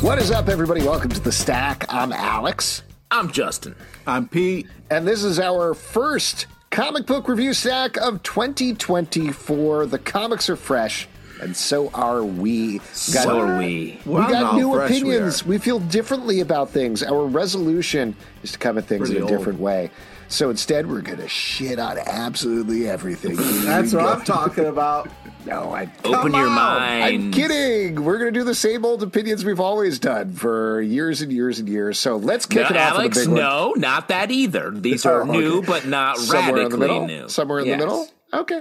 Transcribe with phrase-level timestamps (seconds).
[0.00, 0.82] What is up, everybody?
[0.82, 1.84] Welcome to the Stack.
[1.92, 3.74] I'm Alex, I'm Justin.
[4.06, 4.66] I'm Pete.
[4.90, 9.86] and this is our first comic book review stack of 2024.
[9.86, 11.08] The comics are fresh,
[11.42, 12.78] and so are we.
[12.78, 14.00] Got- So are we.
[14.06, 15.44] We got new fresh we opinions.
[15.44, 17.02] We, feel differently about things.
[17.02, 19.36] Our resolution is to come at things Pretty in a old.
[19.36, 19.90] different way.
[20.28, 23.34] So instead, we're going to shit on absolutely everything.
[23.64, 25.08] That's what I'm talking about.
[25.48, 26.54] No, I Open your on.
[26.54, 27.04] mind.
[27.04, 28.04] I'm kidding.
[28.04, 31.58] We're going to do the same old opinions we've always done for years and years
[31.58, 31.98] and years.
[31.98, 33.36] So let's kick No, it off Alex, big one.
[33.38, 34.70] no, not that either.
[34.70, 35.30] These are okay.
[35.32, 37.06] new, but not Somewhere in the radically middle.
[37.06, 37.28] new.
[37.28, 37.80] Somewhere in Yes.
[37.80, 38.08] the middle.
[38.34, 38.60] Okay.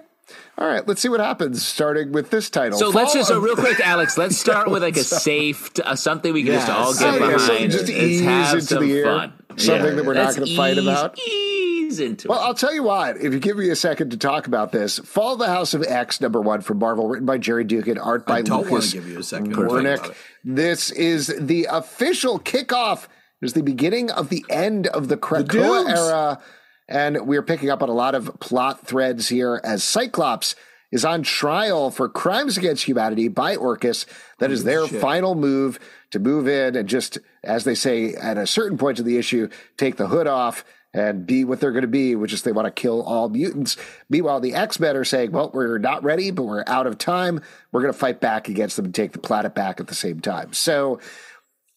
[0.57, 0.87] All right.
[0.87, 1.65] Let's see what happens.
[1.65, 2.79] Starting with this title.
[2.79, 5.95] So let's Fall just, so real quick, Alex, let's start with like a safe, uh,
[5.95, 7.71] something we can just all get behind.
[7.71, 9.05] just ease have into some the air.
[9.05, 9.33] fun.
[9.57, 11.17] Something that we're not gonna fight about.
[11.19, 12.43] Ease into Well, it.
[12.43, 13.17] I'll tell you what.
[13.17, 15.83] If you give me a second to talk about this, Fall of the House of
[15.83, 19.07] X number one from Marvel, written by Gerry Duggan, art by I don't Lucas give
[19.07, 19.55] you a second.
[19.55, 20.13] Werneck.
[20.43, 23.07] This is the official kickoff.
[23.41, 25.47] It's the beginning of the end of the Krakoa
[25.87, 25.99] Dukes.
[25.99, 26.39] era,
[26.87, 30.55] and we're picking up on a lot of plot threads here as Cyclops
[30.91, 34.05] is on trial for crimes against humanity by Orchis.
[34.39, 35.01] That is their shit.
[35.01, 35.79] final move
[36.11, 39.49] to move in and just, as they say, at a certain point of the issue,
[39.77, 40.63] take the hood off
[40.93, 43.75] and be what they're going to be, which is they want to kill all mutants.
[44.09, 47.41] Meanwhile, the X Men are saying, well, we're not ready, but we're out of time.
[47.71, 50.21] We're going to fight back against them and take the planet back at the same
[50.21, 50.53] time.
[50.53, 50.99] So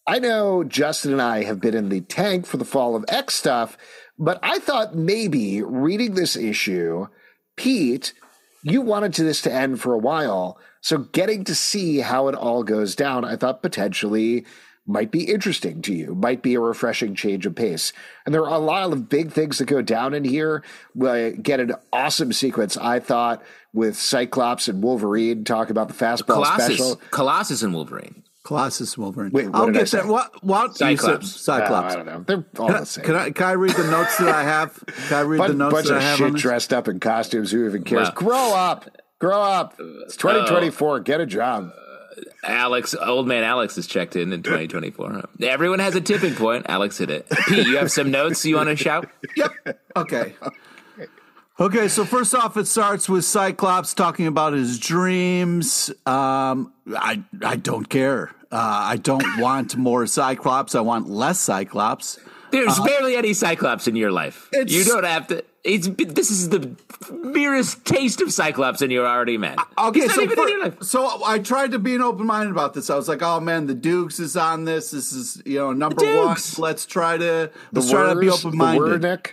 [0.07, 3.35] I know Justin and I have been in the tank for the Fall of X
[3.35, 3.77] stuff,
[4.19, 7.09] but I thought maybe reading this issue,
[7.57, 8.15] Pete,
[8.63, 10.59] you wanted to this to end for a while.
[10.81, 14.45] So getting to see how it all goes down, I thought potentially
[14.87, 17.93] might be interesting to you, might be a refreshing change of pace.
[18.25, 20.65] And there are a lot of big things that go down in here.
[20.95, 26.35] We get an awesome sequence, I thought, with Cyclops and Wolverine talk about the fastball
[26.35, 26.97] Colossus, special.
[27.11, 28.20] Colossus and Wolverine.
[28.51, 29.31] Colossus Wolverine.
[29.31, 29.99] Wait, what I'll did I get say?
[29.99, 30.09] that.
[30.09, 30.43] What?
[30.43, 30.77] What?
[30.77, 31.23] Cyclops.
[31.25, 31.95] You said Cyclops.
[31.95, 32.25] Uh, I don't know.
[32.27, 33.05] They're all Can I, the same.
[33.05, 34.77] can I can I read the notes that I have?
[35.07, 36.89] Can I read bunch, the notes bunch that of I have shit on dressed up
[36.89, 37.53] in costumes.
[37.53, 38.09] Who even cares?
[38.09, 38.15] Wow.
[38.17, 38.97] Grow up.
[39.21, 39.75] Grow up.
[39.79, 40.99] It's uh, 2024.
[40.99, 41.71] Get a job.
[41.71, 45.29] Uh, Alex, old man Alex is checked in in 2024.
[45.43, 46.67] Everyone has a tipping point.
[46.69, 47.29] Alex hit it.
[47.47, 49.09] Pete, you have some notes you want to shout?
[49.37, 49.79] Yep.
[49.95, 50.35] Okay.
[51.61, 55.91] Okay, so first off, it starts with Cyclops talking about his dreams.
[56.07, 58.31] Um, I I don't care.
[58.51, 60.75] Uh, I don't want more Cyclops.
[60.75, 62.19] I want less Cyclops.
[62.51, 64.49] There's barely any Cyclops in your life.
[64.53, 65.45] You don't have to.
[65.63, 66.75] It's this is the
[67.13, 69.59] merest taste of Cyclops, and you're already mad.
[69.77, 70.83] Okay, He's not so even fir- in your life.
[70.83, 72.89] so I tried to be an open minded about this.
[72.89, 74.93] I was like, "Oh man, the Dukes is on this.
[74.93, 76.39] This is you know number one.
[76.57, 79.27] Let's try to The let's try to be open the minded." Werneck.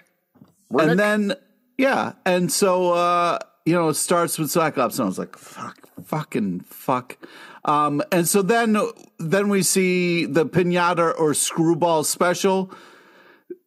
[0.69, 0.91] Werneck?
[0.91, 1.35] And then
[1.77, 5.77] yeah, and so uh, you know it starts with Cyclops, and I was like, "Fuck,
[6.05, 7.17] fucking fuck."
[7.65, 8.77] Um, and so then
[9.19, 12.71] then we see the pinata or screwball special.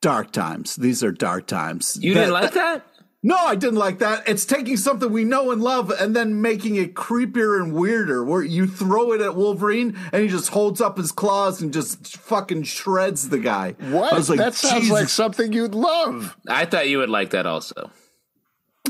[0.00, 0.76] Dark times.
[0.76, 1.98] These are dark times.
[2.00, 2.86] You didn't like that?
[3.28, 4.26] No, I didn't like that.
[4.26, 8.24] It's taking something we know and love and then making it creepier and weirder.
[8.24, 12.16] Where you throw it at Wolverine and he just holds up his claws and just
[12.16, 13.72] fucking shreds the guy.
[13.80, 14.14] what?
[14.14, 14.98] I was like, that sounds Jesus.
[14.98, 16.38] like something you'd love.
[16.48, 17.90] I thought you would like that also.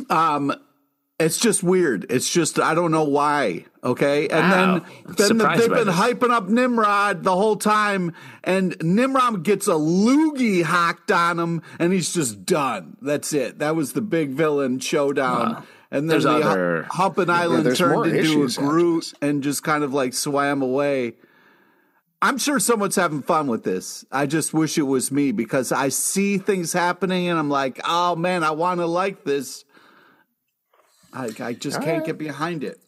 [0.08, 0.54] Um,
[1.18, 2.06] it's just weird.
[2.10, 3.64] It's just I don't know why.
[3.82, 4.78] Okay, and Wow.
[5.06, 5.96] then then surprised they've been this.
[5.96, 8.12] hyping up Nimrod the whole time,
[8.44, 12.96] and Nimrod gets a loogie hacked on him, and he's just done.
[13.02, 13.58] That's it.
[13.60, 15.52] That was the big villain showdown.
[15.54, 15.62] Wow.
[15.90, 19.62] And then There's the other- Hu- Humpin' Island more turned into a Groot and just
[19.62, 21.14] kind of like swam away.
[22.20, 24.04] I'm sure someone's having fun with this.
[24.10, 28.16] I just wish it was me because I see things happening and I'm like, oh
[28.16, 29.64] man, I want to like this.
[31.12, 32.78] I, I just can't get behind it.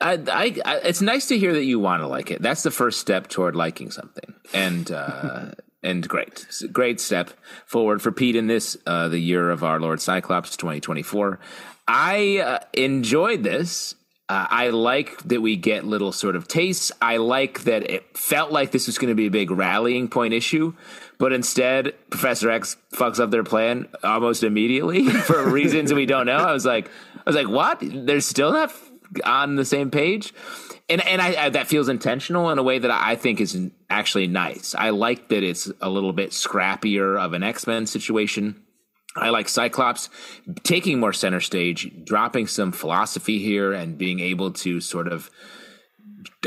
[0.00, 2.42] I, I, I, it's nice to hear that you want to like it.
[2.42, 5.52] That's the first step toward liking something, and uh,
[5.82, 7.30] and great, great step
[7.66, 11.38] forward for Pete in this uh, the year of our Lord Cyclops 2024.
[11.86, 13.94] I uh, enjoyed this.
[14.28, 16.90] Uh, I like that we get little sort of tastes.
[17.02, 20.32] I like that it felt like this was going to be a big rallying point
[20.32, 20.74] issue,
[21.18, 26.36] but instead, Professor X fucks up their plan almost immediately for reasons we don't know.
[26.36, 26.90] I was like,
[27.26, 27.78] I was like, what?
[27.80, 28.72] They're still not
[29.24, 30.32] on the same page,
[30.88, 33.58] and and I, I that feels intentional in a way that I think is
[33.90, 34.74] actually nice.
[34.74, 38.62] I like that it's a little bit scrappier of an X Men situation.
[39.14, 40.08] I like Cyclops
[40.62, 45.30] taking more center stage, dropping some philosophy here, and being able to sort of.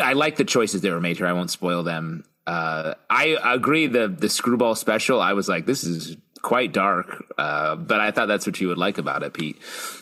[0.02, 1.28] I like the choices that were made here.
[1.28, 2.24] I won't spoil them.
[2.48, 3.88] Uh, I agree.
[3.88, 5.22] The the screwball special.
[5.22, 7.26] I was like, this is quite dark.
[7.40, 9.58] Uh, but I thought that's what you would like about it, Pete.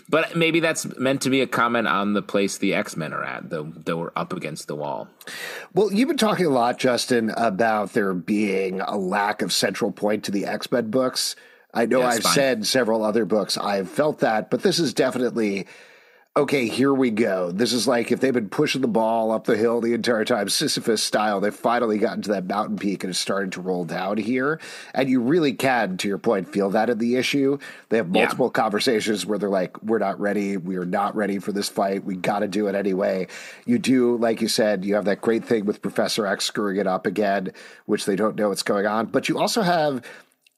[0.09, 3.23] But maybe that's meant to be a comment on the place the X Men are
[3.23, 5.07] at, though, though we're up against the wall.
[5.73, 10.25] Well, you've been talking a lot, Justin, about there being a lack of central point
[10.25, 11.37] to the X Men books.
[11.73, 12.33] I know Yeah, I've fine.
[12.35, 15.65] said several other books I've felt that, but this is definitely
[16.35, 17.51] okay, here we go.
[17.51, 20.49] This is like if they've been pushing the ball up the hill the entire time,
[20.49, 24.17] Sisyphus style, they've finally gotten to that mountain peak and it's starting to roll down
[24.17, 24.59] here.
[24.95, 27.59] And you really can, to your point, feel that in the issue.
[27.89, 28.21] They have Yeah.
[28.23, 30.57] multiple conversations where they're like, we're not ready.
[30.57, 32.03] We are not ready for this fight.
[32.03, 33.27] We got to do it anyway.
[33.65, 36.87] You do, like you said, you have that great thing with Professor X screwing it
[36.87, 37.51] up again,
[37.85, 39.05] which they don't know what's going on.
[39.05, 40.03] But you also have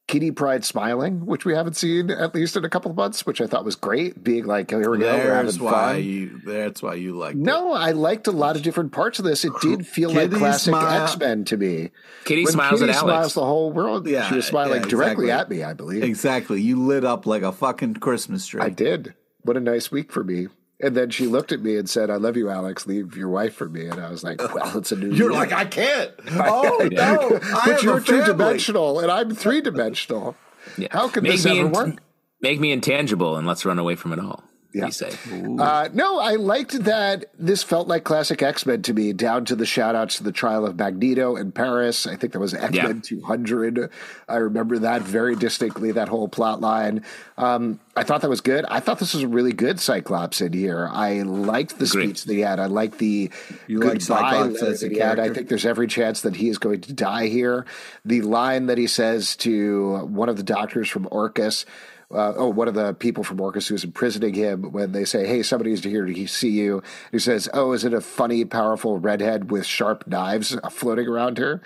[0.07, 3.41] Kitty Pryde smiling, which we haven't seen at least in a couple of months, which
[3.41, 4.23] I thought was great.
[4.23, 6.03] Being like, oh, here we go, we're There's having why fun.
[6.03, 6.41] you.
[6.45, 7.35] That's why you like.
[7.35, 9.43] No, I liked a lot of different parts of this.
[9.43, 11.89] It did feel like classic smile- X Men to me.
[12.23, 13.33] Kitty When smiles Kitty at smiles Alex.
[13.33, 14.07] the whole world.
[14.07, 15.63] Yeah, she was smiling yeah, directly at me.
[15.63, 16.61] I believe Exactly.
[16.61, 18.61] You lit up like a fucking Christmas tree.
[18.61, 19.15] I did.
[19.41, 20.49] What a nice week for me.
[20.81, 22.86] And then she looked at me and said, "I love you, Alex.
[22.86, 25.39] Leave your wife for me." And I was like, "Well, it's a new." You're year."
[25.39, 26.12] like, I can't.
[26.31, 27.39] Oh no!
[27.42, 30.36] I but you're two dimensional, and I'm three dimensional.
[30.77, 30.89] Yeah.
[30.92, 32.01] How could make this ever int- work?
[32.42, 34.44] Make me intangible and let's run away from it all.
[34.75, 34.88] Yeah.
[34.88, 35.12] You say.
[35.60, 39.56] Uh, no, I liked that this felt like classic X Men to me, down to
[39.56, 42.06] the shout outs to the trial of Magneto in Paris.
[42.06, 43.01] I think that was X Men Yeah.
[43.01, 43.89] 200.
[44.27, 47.04] I remember that very distinctly, that whole plot line.
[47.38, 48.66] Um, I thought that was good.
[48.66, 50.89] I thought this was a really good Cyclops in here.
[50.92, 52.07] I liked the Agreed.
[52.18, 52.60] speech that he had.
[52.60, 53.30] I liked the
[53.68, 55.19] You goodbye Cyclops letter that he had.
[55.19, 57.66] I think there's every chance that he is going to die here.
[58.04, 61.66] The line that he says to one of the doctors from Orchis,
[62.13, 65.41] uh, oh, one of the people from Orchis who's imprisoning him, when they say, "Hey,
[65.43, 69.65] somebody's here to see you," he says, "Oh, is it a funny, powerful redhead with
[69.65, 71.61] sharp knives floating around her?"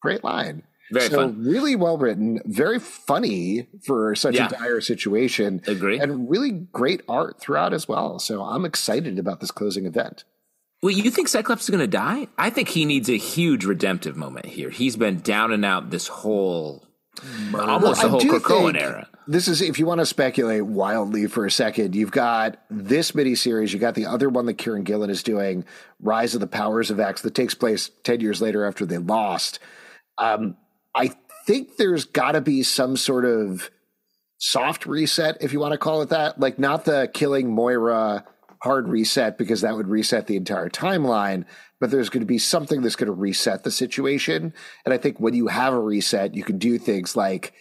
[0.00, 0.62] Great line.
[0.92, 1.42] Very so fun.
[1.44, 4.46] really well written, very funny for such Yeah.
[4.46, 5.60] a dire situation.
[5.66, 5.98] Agree.
[5.98, 8.20] and really great art throughout as well.
[8.20, 10.22] So I'm excited about this closing event.
[10.82, 12.28] Well, you think Cyclops is going to die?
[12.38, 14.70] I think he needs a huge redemptive moment here.
[14.70, 16.86] He's been down and out this whole,
[17.52, 19.08] almost the whole do Krakoan era.
[19.28, 23.72] This is if you want to speculate wildly for a second, you've got this miniseries,
[23.72, 25.64] you got the other one that Kieron Gillen is doing,
[26.00, 29.58] Rise of the Powers of X, that takes place ten years later after they lost.
[30.16, 30.56] Um,
[30.94, 31.12] I
[31.46, 33.70] think there's got to be some sort of
[34.38, 38.24] soft reset, if you want to call it that, like not the killing Moira
[38.62, 41.44] hard reset because that would reset the entire timeline.
[41.78, 44.54] But there's going to be something that's going to reset the situation.
[44.84, 47.52] And I think when you have a reset, you can do things like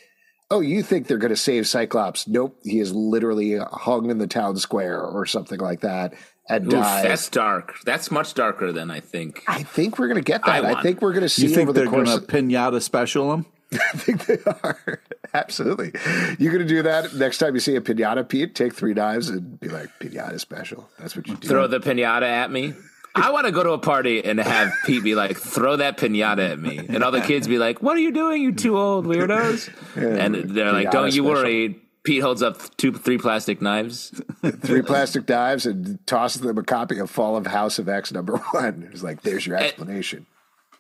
[0.52, 2.28] oh, you think they're going to save Cyclops?
[2.28, 6.14] Nope, he is literally hung in the town square or something like that
[6.48, 7.04] and Oof, dies.
[7.04, 7.76] that's dark.
[7.86, 9.44] That's much darker than I think.
[9.48, 10.66] I think we're going to get that.
[10.66, 12.20] I I, think we're going to see You think over they're going course.
[12.20, 13.46] to pinata special him?
[13.74, 15.02] I think they are
[15.34, 15.92] absolutely.
[16.38, 18.54] You're going to do that next time you see a pinata, Pete.
[18.54, 20.88] Take three knives and be like pinata special.
[21.00, 21.48] That's what you do.
[21.48, 22.74] Throw the pinata at me.
[23.16, 26.52] I want to go to a party and have Pete be like, "Throw that pinata
[26.52, 29.06] at me," and all the kids be like, "What are you doing, you two old
[29.06, 34.22] weirdos?" And they're like, "Don't you worry." Pete holds up two, three plastic knives.
[34.62, 38.38] three plastic knives and tosses them a copy of Fall of House of X number
[38.52, 38.88] one.
[38.92, 40.28] It's like there's your explanation.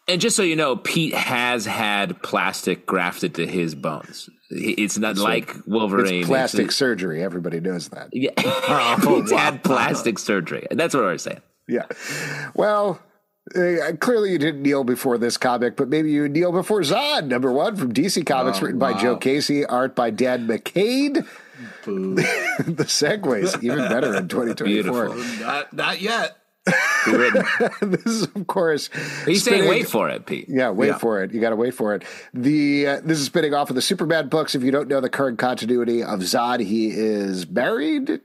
[0.07, 4.29] And just so you know, Pete has had plastic grafted to his bones.
[4.51, 6.19] It's not like Wolverine.
[6.19, 7.23] It's plastic surgery.
[7.23, 8.09] Everybody knows that.
[8.13, 8.29] Yeah.
[8.67, 10.68] Oh, Pete's had plastic surgery.
[10.69, 11.42] That's what I was saying.
[11.68, 11.86] Yeah.
[12.54, 13.00] Well,
[13.56, 17.52] uh, clearly you didn't kneel before this comic, but maybe you kneel before Zod, number
[17.52, 21.28] one from DC Comics, written by Joe Casey, art by Dan McDaid.
[21.86, 24.66] the segues even better in 2024.
[24.66, 25.45] Beautiful.
[25.45, 26.38] Not, not yet.
[27.81, 28.90] This is, of course,
[29.26, 30.48] He's saying, wait for it, Pete.
[30.50, 30.98] Yeah, wait Yeah.
[30.98, 31.31] for it.
[31.34, 32.04] You got to wait for it.
[32.34, 34.56] The uh, this is spinning off of the Superman books.
[34.56, 38.22] If you don't know the current continuity of Zod, he is married.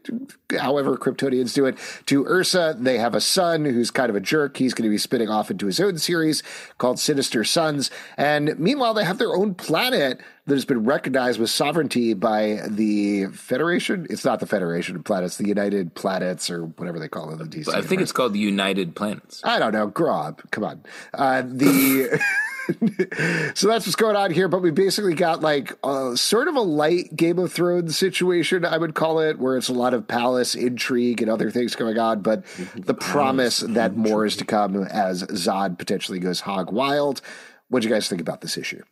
[0.58, 2.76] However, Kryptonians do it to Ursa.
[2.78, 4.56] They have a son who's kind of a jerk.
[4.56, 6.42] He's going to be spinning off into his own series
[6.78, 7.90] called Sinister Sons.
[8.16, 13.26] And meanwhile, they have their own planet that has been recognized with sovereignty by the
[13.26, 14.04] Federation.
[14.10, 17.38] It's not the Federation of Planets, the United Planets, or whatever they call it in
[17.38, 17.68] the DC.
[17.68, 18.02] I think universe.
[18.02, 19.40] it's called the United Planets.
[19.44, 19.86] I don't know.
[19.86, 20.42] Grow up.
[20.50, 20.82] Come on.
[21.14, 22.20] Uh, the
[23.54, 24.48] so that's what's going on here.
[24.48, 28.76] But we basically got like a, sort of a light Game of Thrones situation, I
[28.76, 32.22] would call it, where it's a lot of palace intrigue and other things going on.
[32.22, 37.22] But the promise that more is to come as Zod potentially goes hog wild.
[37.68, 38.82] What do you guys think about this issue?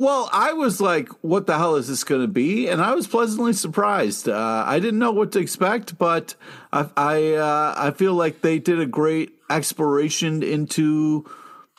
[0.00, 2.68] Well, I was like, what the hell is this going to be?
[2.68, 4.30] And I was pleasantly surprised.
[4.30, 6.36] Uh, I didn't know what to expect, but
[6.72, 11.28] I I, uh, I feel like they did a great exploration into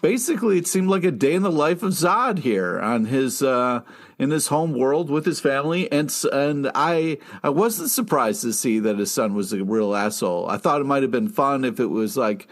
[0.03, 3.81] basically it seemed like a day in the life of Zod here on his uh,
[4.19, 8.77] in his home world with his family, and and I I wasn't surprised to see
[8.77, 10.47] that his son was a real asshole.
[10.47, 12.47] I thought it might have been fun if it was like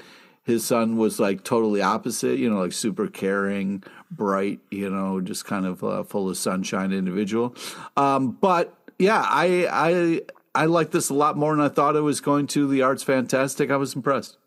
[0.50, 5.46] his son was like totally opposite, you know, like super caring, bright, you know, just
[5.46, 7.56] kind of uh, full of sunshine individual.
[7.96, 10.22] Um, but yeah, I I
[10.64, 12.68] I like this a lot more than I thought it was going to.
[12.68, 13.72] The art's fantastic.
[13.72, 14.38] I was impressed.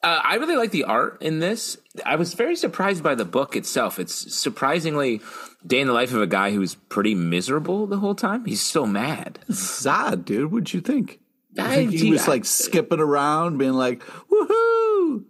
[0.00, 1.76] Uh, I really like the art in this.
[2.06, 3.98] I was very surprised by the book itself.
[3.98, 5.20] It's surprisingly
[5.66, 8.44] day in the life of a guy who's pretty miserable the whole time.
[8.44, 9.40] He's so mad.
[9.50, 10.52] Sad, dude.
[10.52, 11.18] What'd you think?
[11.58, 15.24] I, think he was like skipping around, being like, "Woohoo!"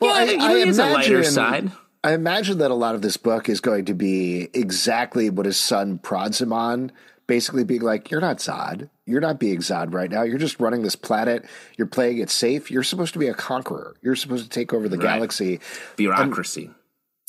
[0.00, 1.70] Well, I, I, I imagine, lighter side.
[2.06, 5.56] I imagine that a lot of this book is going to be exactly what his
[5.56, 6.92] son prods him on
[7.26, 8.88] basically being like, "You're not Zod.
[9.06, 10.22] You're not being Zod right now.
[10.22, 11.44] You're just running this planet.
[11.76, 12.70] You're playing it safe.
[12.70, 13.96] You're supposed to be a conqueror.
[14.02, 15.16] You're supposed to take over the right.
[15.16, 15.58] galaxy.
[15.96, 16.74] Bureaucracy." And,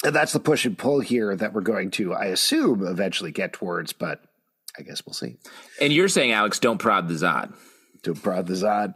[0.04, 3.54] and that's the push and pull here that we're going to, I assume, eventually get
[3.54, 3.94] towards.
[3.94, 4.22] But
[4.78, 5.38] I guess we'll see.
[5.82, 7.56] And you're saying, Alex, don't prod the Zod.
[8.04, 8.94] Don't prod the Zod.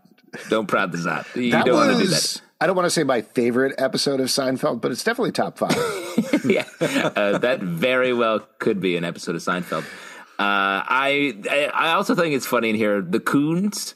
[0.47, 1.35] Don't prod the Zod.
[1.35, 2.41] You that don't was, want to do that.
[2.61, 5.75] I don't want to say my favorite episode of Seinfeld, but it's definitely top five.
[6.45, 9.83] yeah, uh, that very well could be an episode of Seinfeld.
[10.37, 13.95] Uh, I I also think it's funny in here the coons.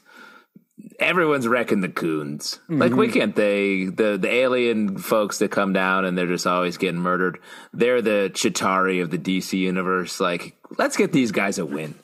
[0.98, 2.58] Everyone's wrecking the coons.
[2.64, 2.82] Mm-hmm.
[2.82, 3.84] Like, why can't they?
[3.84, 7.38] The the alien folks that come down and they're just always getting murdered.
[7.72, 10.18] They're the Chitauri of the DC universe.
[10.18, 11.94] Like, let's get these guys a win.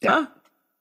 [0.00, 0.26] Yeah, huh?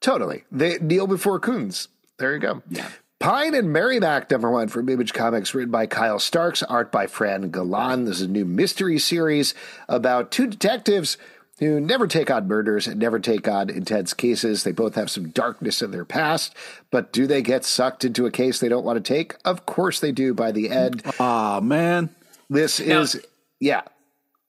[0.01, 0.43] totally.
[0.51, 1.87] They kneel before coons.
[2.19, 2.61] There you go.
[2.69, 2.89] Yeah.
[3.21, 7.51] Pine and Merrimac, number one from Image Comics, written by Kyle Starks, art by Fran
[7.51, 8.05] Galan.
[8.05, 9.53] This is a new mystery series
[9.87, 11.19] about two detectives
[11.59, 14.63] who never take on murders and never take on intense cases.
[14.63, 16.55] They both have some darkness in their past,
[16.89, 19.35] but do they get sucked into a case they don't want to take?
[19.45, 21.03] Of course they do by the end.
[21.19, 22.09] Oh, man.
[22.49, 23.23] This now, is,
[23.59, 23.81] yeah.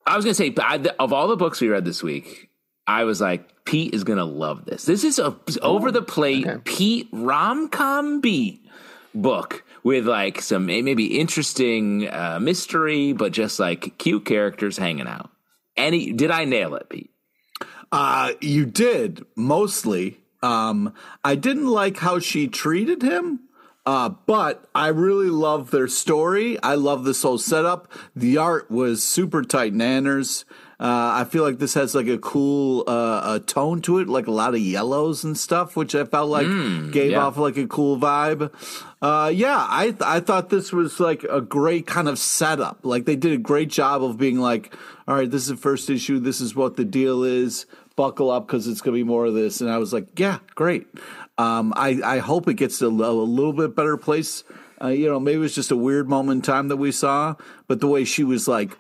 [0.07, 2.49] I was going to say, of all the books we read this week,
[2.87, 4.87] I was like, Pete is going to love this.
[4.87, 6.61] This is a over the plate okay.
[6.65, 8.62] Pete rom com beat
[9.15, 15.31] book with like some maybe interesting uh, mystery, but just like cute characters hanging out.
[15.77, 17.11] Any did I nail it, Pete?
[17.91, 20.19] Uh, you did mostly.
[20.43, 23.41] Um, I didn't like how she treated him.
[23.85, 26.61] Uh, but I really love their story.
[26.63, 27.91] I love this whole setup.
[28.15, 30.45] The art was super tight nanners.
[30.83, 34.27] Uh, I feel like this has like a cool uh, a tone to it, like
[34.27, 37.25] a lot of yellows and stuff, which I felt like mm, gave yeah.
[37.25, 38.53] off like a cool vibe.
[39.01, 42.81] Uh, yeah, I th- I thought this was like a great kind of setup.
[42.83, 44.75] Like they did a great job of being like,
[45.07, 46.19] all right, this is the first issue.
[46.19, 47.65] This is what the deal is.
[47.95, 49.61] Buckle up because it's going to be more of this.
[49.61, 50.89] And I was like, yeah, great.
[51.39, 54.43] Um, I I hope it gets to a, a little bit better place.
[54.83, 57.37] Uh, you know, maybe it was just a weird moment in time that we saw,
[57.69, 58.77] but the way she was like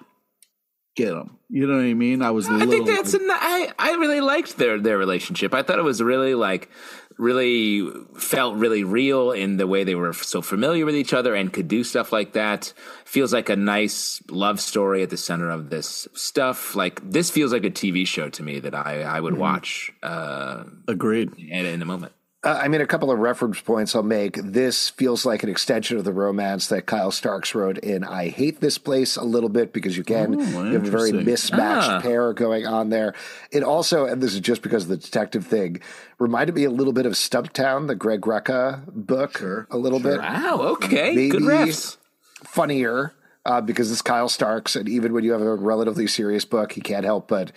[0.96, 1.38] get them.
[1.54, 2.22] You know what I mean?
[2.22, 2.48] I was.
[2.48, 3.12] I think that's.
[3.12, 5.52] An, I I really liked their their relationship.
[5.52, 6.70] I thought it was really like
[7.18, 11.52] really felt really real in the way they were so familiar with each other and
[11.52, 12.72] could do stuff like that.
[13.04, 16.74] Feels like a nice love story at the center of this stuff.
[16.74, 19.42] Like this feels like a TV show to me that I I would mm-hmm.
[19.42, 19.92] watch.
[20.02, 21.34] Uh, Agreed.
[21.36, 22.14] In, in a moment.
[22.44, 24.36] Uh, I mean, a couple of reference points I'll make.
[24.36, 28.60] This feels like an extension of the romance that Kyle Starks wrote in I Hate
[28.60, 32.00] This Place a little bit because you can oh, you have a very mismatched ah.
[32.00, 33.14] pair going on there.
[33.52, 35.80] It also, and this is just because of the detective thing,
[36.18, 40.12] reminded me a little bit of Stumptown, the Greg Rucka book, sure, a little sure.
[40.12, 40.20] bit.
[40.20, 41.14] Wow, okay.
[41.14, 41.96] Maybe Good refs.
[42.42, 43.14] Funnier
[43.46, 46.80] uh, because it's Kyle Starks, and even when you have a relatively serious book, he
[46.80, 47.52] can't help but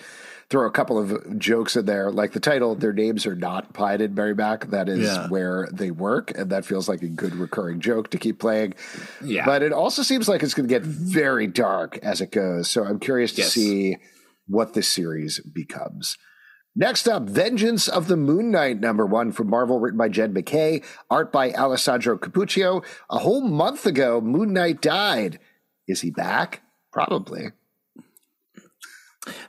[0.50, 4.02] throw a couple of jokes in there, like the title, their names are not Pine
[4.02, 4.68] and Merrimac.
[4.68, 5.28] That is yeah.
[5.28, 8.75] where they work, and that feels like a good recurring joke to keep playing.
[9.24, 9.46] Yeah.
[9.46, 12.70] But it also seems like it's going to get very dark as it goes.
[12.70, 13.54] So I'm curious to yes.
[13.54, 13.98] see
[14.48, 16.18] what this series becomes.
[16.78, 20.82] Next up, Vengeance of the Moon Knight, number one from Marvel, written by Jed MacKay,
[21.10, 22.84] art by Alessandro Cappuccio.
[23.10, 25.40] A whole month ago, Moon Knight died.
[25.88, 26.62] Is he back?
[26.92, 27.52] Probably.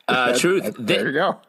[0.08, 0.76] Uh, truth.
[0.78, 1.40] there you go.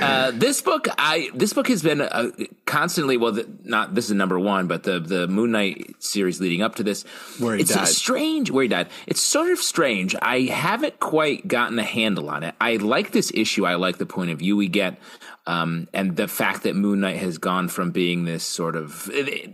[0.00, 2.30] Uh, this book, I this book has been uh,
[2.64, 6.62] constantly well, the, not this is number one, but the the Moon Knight series leading
[6.62, 7.04] up to this,
[7.38, 7.86] where he it's died.
[7.86, 8.88] strange where he died.
[9.06, 10.16] It's sort of strange.
[10.20, 12.54] I haven't quite gotten a handle on it.
[12.60, 13.64] I like this issue.
[13.64, 14.98] I like the point of view we get.
[15.48, 19.08] Um, and the fact that Moon Knight has gone from being this sort of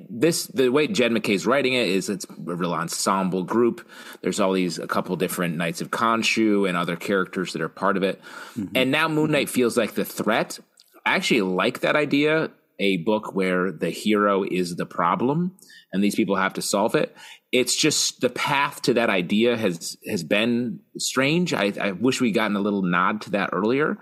[0.09, 3.87] this the way Jed MacKay's writing it is it's a real ensemble group.
[4.23, 7.99] There's all these a couple different Knights of Khonshu and other characters that are part
[7.99, 8.23] of it,
[8.57, 8.75] mm-hmm.
[8.75, 10.59] and now Moon Knight feels like the threat.
[11.05, 15.57] I actually like that idea a book where the hero is the problem
[15.93, 17.15] and these people have to solve it.
[17.53, 21.53] It's just the path to that idea has has been strange.
[21.53, 23.99] I, I wish we'd gotten a little nod to that earlier.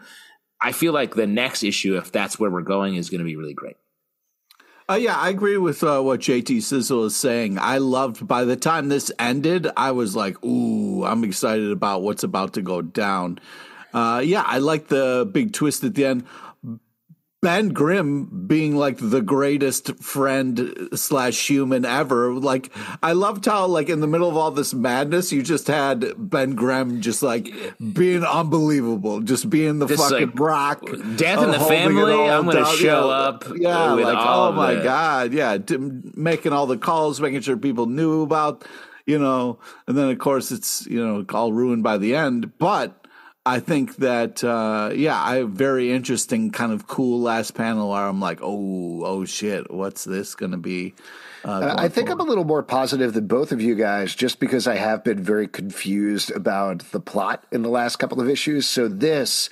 [0.63, 3.37] I feel like the next issue, if that's where we're going, is going to be
[3.37, 3.77] really great.
[4.91, 7.59] Uh, yeah, I agree with uh, what JT Sizzle is saying.
[7.61, 12.25] I loved by the time this ended, I was like, "Ooh, I'm excited about what's
[12.25, 13.39] about to go down."
[13.95, 16.25] Uh, yeah, I like the big twist at the end.
[17.43, 22.35] Ben Grimm being like the greatest friend slash human ever.
[22.35, 22.71] Like,
[23.03, 26.55] I loved how, like, in the middle of all this madness, you just had Ben
[26.55, 27.51] Grimm just like
[27.95, 30.81] being unbelievable, just being the Just, fucking like, Brock.
[31.17, 32.77] death in the uh, family, I'm gonna down.
[32.77, 35.33] show Yeah, up Yeah, like, oh my the- God.
[35.33, 35.57] Yeah.
[36.15, 38.67] making all the calls, making sure people knew about,
[39.07, 42.59] you know, and then of course it's, you know, all ruined by the end.
[42.59, 43.00] But,
[43.47, 48.21] I think that uh, yeah, I very interesting, kind of cool last panel where I'm
[48.21, 50.95] like, oh, oh shit, what's this going to be?
[51.43, 52.23] Uh, Uh, I think forward?
[52.23, 55.23] I'm a little more positive than both of you guys, just because I have been
[55.23, 58.67] very confused about the plot in the last couple of issues.
[58.67, 59.49] So this,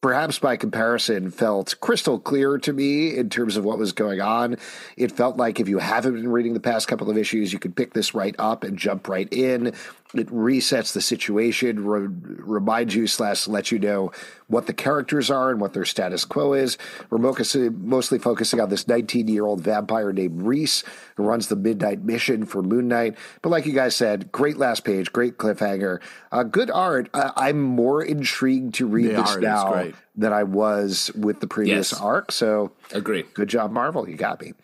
[0.00, 4.56] perhaps by comparison, felt crystal clear to me in terms of what was going on.
[4.96, 7.74] It felt like if you haven't been reading the past couple of issues, you could
[7.74, 9.74] pick this right up and jump right in.
[10.14, 14.10] It resets the situation, re- reminds you slash lets you know
[14.46, 16.78] what the characters are and what their status quo is.
[17.10, 20.82] We're mostly, mostly focusing on this 19 year old vampire named Reese
[21.16, 23.18] who runs the Midnight Mission for Moon Knight.
[23.42, 26.00] But like you guys said, great last page, great cliffhanger,
[26.32, 27.10] uh, good art.
[27.12, 31.92] Uh, I'm more intrigued to read The this now than I was with the previous
[31.92, 32.00] Yes.
[32.00, 32.32] arc.
[32.32, 33.24] So Agree.
[33.34, 34.08] good job, Marvel.
[34.08, 34.54] You got me.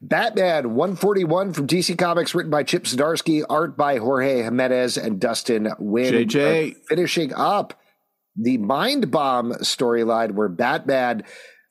[0.00, 5.64] Batman 141 from DC Comics, written by Chip Zdarsky, art by Jorge Jimenez and Dustin
[5.64, 6.26] Nguyen.
[6.26, 6.76] JJ.
[6.88, 7.74] Finishing up
[8.36, 11.24] the Mind Bomb storyline where Batman,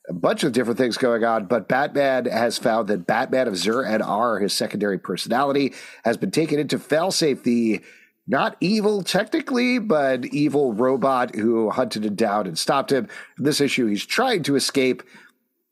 [0.08, 4.42] a bunch of different things going on, but Batman has found that Batman of Zur-En-Arrh,
[4.42, 5.72] his secondary personality,
[6.04, 7.80] has been taken into Failsafe, the
[8.26, 13.08] not evil technically, but evil robot who hunted him down and stopped him.
[13.38, 15.04] In this issue, he's trying to escape,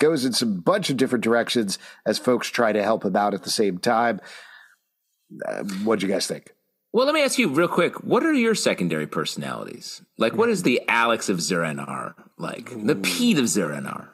[0.04, 3.42] goes in some bunch of different directions as folks try to help him out at
[3.42, 4.20] the same time.
[5.48, 6.52] Uh, what'd you guys think?
[6.92, 8.04] Well, let me ask you real quick.
[8.04, 10.02] What are your secondary personalities?
[10.18, 12.70] Like, what is the Alex of Zur-En-Arrh like?
[12.86, 14.08] The Pete of Zur-En-Arrh?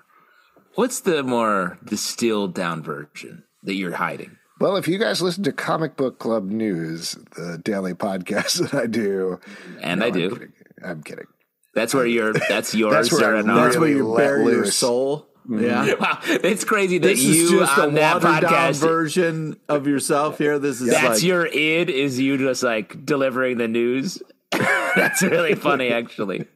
[0.77, 4.37] What's the more distilled down version that you're hiding?
[4.61, 8.87] Well, if you guys listen to Comic Book Club News, the daily podcast that I
[8.87, 9.41] do,
[9.83, 10.31] And No, I I'm do.
[10.31, 10.53] kidding.
[10.83, 11.27] I'm kidding.
[11.75, 12.33] That's where you're.
[12.49, 13.65] That's your That's where I Zur-En-Arrh.
[13.65, 15.27] That's where you let bury your soul.
[15.51, 15.95] Yeah.
[16.01, 18.81] Wow, it's crazy that This you is just a on that watered down podcast.
[18.81, 20.59] version of yourself here.
[20.59, 21.91] This is That's like, your id.
[21.91, 24.23] Is you just like delivering the news?
[24.53, 26.47] that's really funny, actually.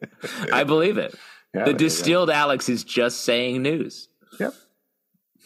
[0.53, 1.15] I believe it.
[1.55, 4.09] Yeah, the yeah, distilled Alex is just saying news,
[4.41, 4.55] Yep.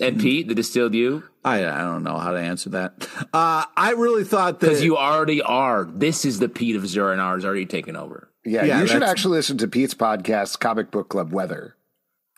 [0.00, 3.06] and Pete, the distilled you, I, I don't know how to answer that.
[3.32, 5.84] Uh, I really thought that because you already are.
[5.84, 8.30] This is the Pete of Zur-En-Arrh is already taken over.
[8.44, 11.76] Yeah, Yeah, you should actually listen to Pete's podcast, Comic Book Club Weather.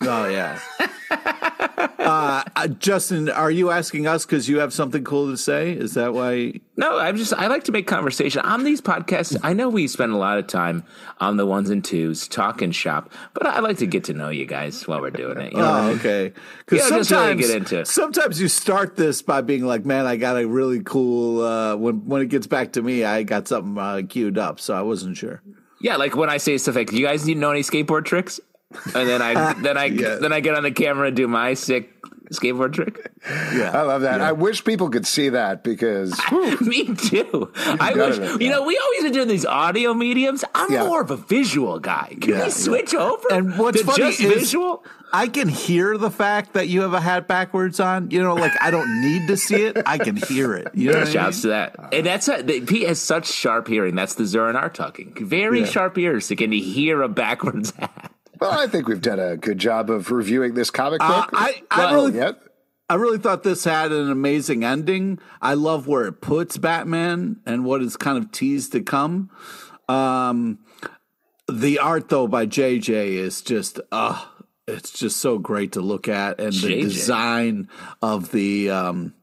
[0.03, 0.59] Oh yeah.
[1.99, 5.73] uh, uh, Justin, are you asking us because you have something cool to say?
[5.73, 6.61] Is that why?
[6.77, 9.37] No, I'm just I like to make conversation on these podcasts.
[9.43, 10.85] I know we spend a lot of time
[11.21, 14.47] on the ones and twos, talking shop, but I like to get to know you
[14.47, 15.53] guys while we're doing it.
[15.53, 16.33] You know Oh, okay.
[16.65, 20.17] Because just really sometimes, get into sometimes you start this by being like, "Man, I
[20.17, 23.77] got a really cool." Uh, when when it gets back to me, I got something
[23.77, 25.43] uh, queued up, so I wasn't sure.
[25.83, 28.07] Yeah, like when I say stuff like, "Do you guys need to know any skateboard
[28.07, 28.41] tricks?"
[28.95, 31.91] And then I then I then I get on the camera and do my sick
[32.33, 33.11] skateboard trick.
[33.29, 34.21] Yeah, I love that.
[34.21, 36.17] I wish people could see that because
[36.61, 37.53] Me too.
[37.57, 38.53] I wish it, you yeah.
[38.57, 40.45] know we always are doing these audio mediums.
[40.55, 40.87] I'm Yeah.
[40.87, 42.17] more of a visual guy.
[42.21, 43.27] Can Yeah, we switch over?
[43.33, 44.85] And what's funny just is visual?
[45.13, 48.13] I can hear the fact that you have a hat backwards on.
[48.13, 50.69] You know, like I don't need to see it; I can hear it.
[50.73, 51.13] You know, what I mean?
[51.15, 51.75] Shouts to that.
[51.93, 53.97] And that's a, the, Pete has such sharp hearing.
[53.97, 55.13] That's the Zur-En-Arrh talking.
[55.19, 56.27] Very sharp ears.
[56.27, 58.13] So can you hear a backwards hat?
[58.41, 61.31] Well, I think we've done a good job of reviewing this comic Uh, book.
[61.33, 62.43] I I Well, really Yep.
[62.89, 65.21] I really thought this had an amazing ending.
[65.41, 69.31] I love where it puts Batman and what is kind of teased to come.
[69.89, 70.59] Um,
[71.49, 74.25] the art though by JJ is just uh
[74.67, 77.69] it's just so great to look at and the design
[78.03, 79.15] of the um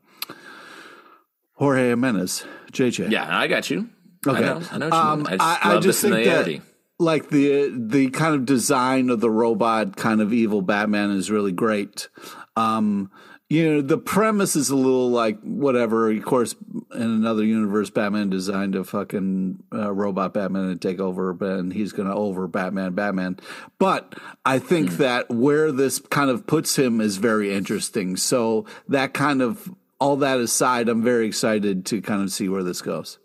[1.53, 3.12] Jorge Jimenez, JJ.
[3.12, 3.89] Yeah, I got you.
[4.25, 4.38] Okay.
[4.38, 4.62] I know.
[4.71, 4.91] I know.
[4.91, 5.25] Um.
[5.27, 6.62] I just, I, I just think that familiarity.
[6.99, 11.51] Like the the kind of design of the robot kind of evil Batman is really
[11.51, 12.10] great.
[12.55, 13.12] Um,
[13.49, 16.12] you know the premise is a little like whatever.
[16.12, 16.55] Of course,
[16.93, 21.93] in another universe, Batman designed a fucking uh, robot Batman to take over, and he's
[21.93, 23.39] going to over Batman, Batman.
[23.79, 24.97] But I think mm.
[24.97, 28.17] that where this kind of puts him is very interesting.
[28.17, 32.63] So that kind of all that aside, I'm very excited to kind of see where
[32.63, 33.17] this goes.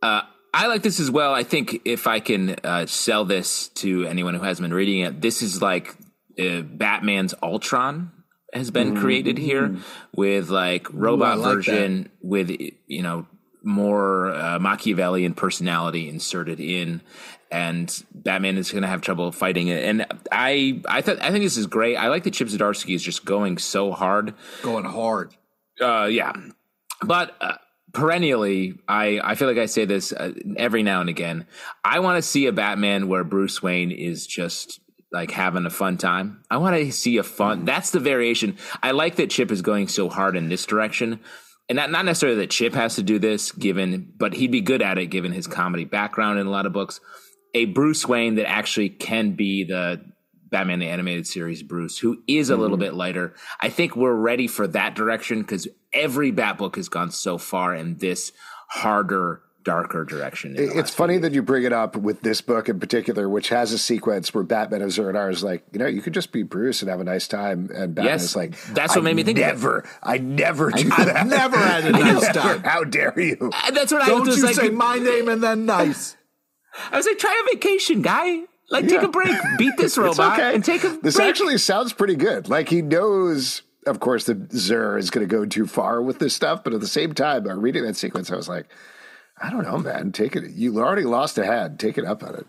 [0.00, 0.22] Uh,
[0.54, 1.34] I like this as well.
[1.34, 5.20] I think if I can uh, sell this to anyone who hasn't been reading it,
[5.20, 5.96] this is like
[6.38, 8.12] uh, Batman's Ultron
[8.52, 9.76] has been mm created here
[10.14, 12.10] with like robot Ooh, like version that.
[12.22, 12.50] with
[12.86, 13.26] you know
[13.64, 17.00] more uh, Machiavellian personality inserted in,
[17.50, 19.82] and Batman is going to have trouble fighting it.
[19.84, 21.96] And I, I thought, I think this is great.
[21.96, 25.34] I like that Chip Zdarsky is just going so hard, going hard.
[25.80, 26.32] Uh, yeah,
[27.02, 27.56] but uh,
[27.94, 31.46] perennially, I, I feel like I say this uh, every now and again.
[31.82, 34.80] I want to see a Batman where Bruce Wayne is just
[35.12, 36.42] like having a fun time.
[36.50, 37.64] I want to see a fun.
[37.64, 38.58] That's the variation.
[38.82, 41.20] I like that Chip is going so hard in this direction,
[41.68, 44.82] and not not necessarily that Chip has to do this, given, but he'd be good
[44.82, 47.00] at it given his comedy background in a lot of books.
[47.54, 50.04] A Bruce Wayne that actually can be the
[50.50, 52.84] Batman the Animated Series Bruce, who is a little mm-hmm.
[52.84, 53.34] bit lighter.
[53.60, 57.74] I think we're ready for that direction because every Bat book has gone so far
[57.74, 58.32] in this
[58.68, 60.54] harder darker direction.
[60.58, 63.78] It's funny that you bring it up with this book in particular, which has a
[63.78, 66.90] sequence where Batman of Zur-En-Arrh is like, you know, you could just be Bruce and
[66.90, 69.38] have a nice time, and Batman yes, is like, that's what made me think.
[69.38, 71.16] Never, I never do I, that.
[71.16, 72.62] I've never had a nice time.
[72.62, 73.50] How dare you?
[73.52, 76.16] Uh, that's what Don't I was you like, say my name and then nice.
[76.90, 78.42] I was like, try a vacation, guy.
[78.70, 78.90] Like, yeah.
[78.90, 80.54] take a break, beat this robot, okay.
[80.54, 80.88] and take a.
[80.88, 81.02] Break.
[81.02, 81.28] This break.
[81.28, 82.48] actually sounds pretty good.
[82.48, 86.34] Like he knows of course, the Zur is going to go too far with this
[86.34, 86.64] stuff.
[86.64, 88.66] But at the same time, uh, reading that sequence, I was like,
[89.40, 90.12] I don't know, man.
[90.12, 90.50] Take it.
[90.52, 91.78] You already lost a head.
[91.78, 92.46] Take it up on it.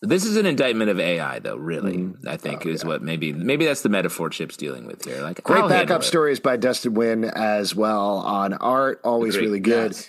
[0.00, 1.56] This is an indictment of AI, though.
[1.56, 2.28] Really, mm-hmm.
[2.28, 2.88] I think oh, is yeah.
[2.88, 5.22] what maybe maybe that's the metaphor Chip's dealing with here.
[5.22, 9.46] Like great I'll backup stories by Dustin Nguyen as well on art, always Agreed.
[9.46, 9.92] really good.
[9.92, 10.08] Yes.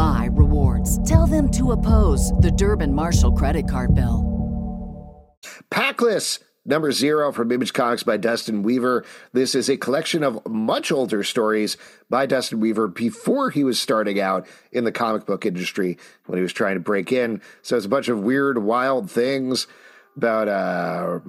[0.00, 1.06] my rewards.
[1.06, 5.36] Tell them to oppose the Durbin Marshall credit card bill.
[5.70, 9.04] Paklis number zero from Image Comics by Dustin Weaver.
[9.34, 11.76] This is a collection of much older stories
[12.08, 16.42] by Dustin Weaver before he was starting out in the comic book industry when he
[16.42, 17.42] was trying to break in.
[17.60, 19.66] So it's a bunch of weird, wild things
[20.16, 21.20] about uh,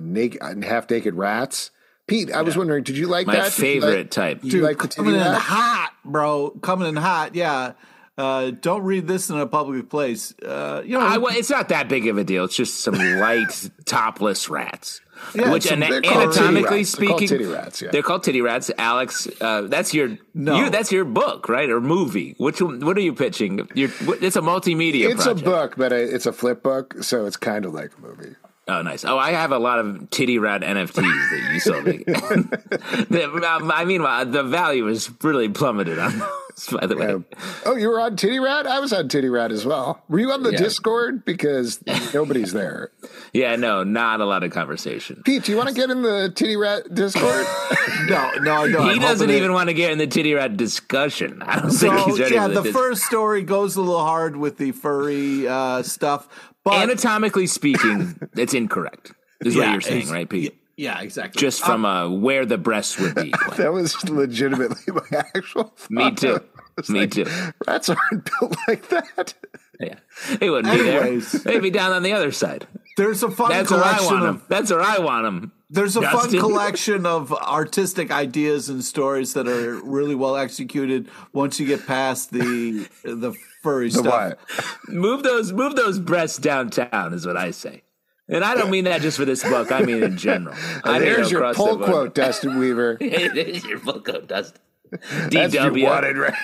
[0.00, 1.70] naked, half naked rats.
[2.06, 2.40] Pete, I yeah.
[2.40, 3.42] was wondering, did you like My that?
[3.42, 4.40] My favorite like, type.
[4.40, 6.50] Did you like coming in hot, bro?
[6.62, 7.74] Coming in hot, yeah.
[8.20, 10.34] Uh, don't read this in a public place.
[10.44, 12.44] Uh, you know, I, well, it's not that big of a deal.
[12.44, 15.00] It's just some light, topless rats.
[15.34, 17.82] Yeah, which an- anatomically speaking, they're called titty rats.
[17.82, 17.90] Yeah.
[17.90, 18.70] They're called titty rats.
[18.76, 20.56] Alex, uh, that's your no.
[20.56, 22.34] You, that's your book, right, or movie?
[22.36, 23.66] Which what are you pitching?
[23.74, 23.90] You're,
[24.22, 25.10] it's a multimedia.
[25.10, 25.46] It's project.
[25.46, 28.34] a book, but it's a flip book, so it's kind of like a movie.
[28.70, 29.04] Oh, nice.
[29.04, 32.04] Oh, I have a lot of titty rat NFTs that you sold me.
[33.72, 36.20] I mean, the value is really plummeted on
[36.60, 37.08] those, by the way.
[37.08, 37.40] Yeah.
[37.66, 38.66] Oh, you were on Titty Rat?
[38.66, 40.02] I was on Titty Rat as well.
[40.08, 40.58] Were you on the yeah.
[40.58, 41.24] Discord?
[41.24, 41.80] Because
[42.14, 42.90] nobody's there.
[43.32, 45.22] Yeah, no, not a lot of conversation.
[45.24, 47.46] Pete, do you want to get in the Titty Rat Discord?
[48.08, 48.82] no, no, no.
[48.82, 49.54] He I'm doesn't even it...
[49.54, 51.40] want to get in the Titty Rat discussion.
[51.42, 54.36] I don't so, think he's ready Yeah, the dis- first story goes a little hard
[54.36, 56.28] with the furry uh, stuff
[56.64, 59.12] but anatomically speaking, it's incorrect.
[59.44, 60.56] Is yeah, what you're saying, right, Pete?
[60.76, 61.38] Yeah, exactly.
[61.38, 63.34] Just from um, uh, where the breasts would be.
[63.58, 65.64] that was legitimately my actual.
[65.76, 65.90] Thought.
[65.90, 66.40] Me too.
[66.88, 67.26] Me like, too.
[67.66, 69.34] Rats aren't built like that.
[69.78, 69.96] Yeah,
[70.38, 71.32] they wouldn't Anyways.
[71.32, 71.52] be there.
[71.52, 72.66] They'd be down on the other side.
[73.00, 74.48] There's a fun That's collection where of.
[74.48, 75.52] That's where I want them.
[75.70, 76.32] There's a Justin.
[76.32, 81.08] fun collection of artistic ideas and stories that are really well executed.
[81.32, 84.36] Once you get past the the furry the stuff,
[84.84, 84.94] what?
[84.94, 87.84] move those move those breasts downtown is what I say.
[88.28, 89.72] And I don't mean that just for this book.
[89.72, 90.54] I mean in general.
[90.84, 92.98] I there's your pull quote, Dustin Weaver.
[93.00, 94.60] there's your pull quote, Dustin.
[94.90, 95.84] That's DW.
[95.84, 96.34] wanted, right?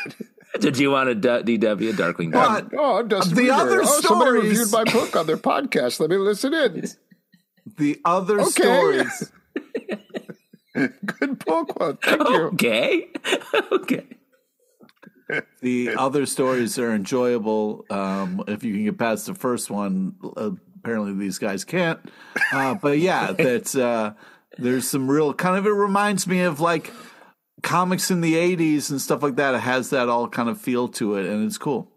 [0.61, 2.73] Did you want a D- DW Darkwing Duck?
[2.77, 3.55] oh, Dustin the Weaver.
[3.55, 4.05] other oh, stories.
[4.05, 6.01] Somebody reviewed my book on their podcast.
[6.01, 6.89] Let me listen in.
[7.79, 8.51] The other okay.
[8.51, 9.33] stories.
[10.73, 12.01] Good pull quote.
[12.01, 12.45] Thank you.
[12.53, 13.09] Okay.
[13.73, 14.07] okay.
[15.63, 17.85] The other stories are enjoyable.
[17.91, 21.99] Um, if you can get past the first one, uh, apparently these guys can't.
[22.53, 24.13] Uh, but yeah, that's uh,
[24.59, 25.67] there's some real kind of.
[25.67, 26.93] It reminds me of like
[27.63, 29.55] comics in the 80s and stuff like that.
[29.55, 31.91] It has that all kind of feel to it, and it's cool.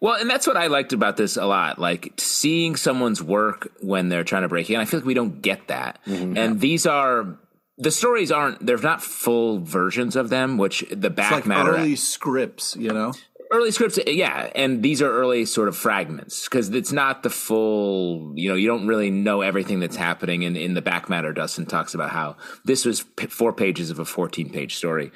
[0.00, 1.78] Well, and that's what I liked about this a lot.
[1.78, 4.80] Like seeing someone's work when they're trying to break in.
[4.80, 6.00] I feel like we don't get that.
[6.06, 6.38] Mm-hmm.
[6.38, 7.38] And these are
[7.76, 11.74] the stories aren't they're not full versions of them, which the back It's like matter
[11.74, 13.12] early scripts, you know?
[13.52, 18.32] Early scripts yeah and these are early sort of fragments because it's not the full
[18.36, 21.32] you know you don't really know everything that's happening in, in the back matter.
[21.32, 25.10] Dustin talks about how this was p- four pages of a 14 page story.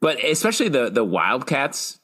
[0.00, 1.98] But especially the the wildcats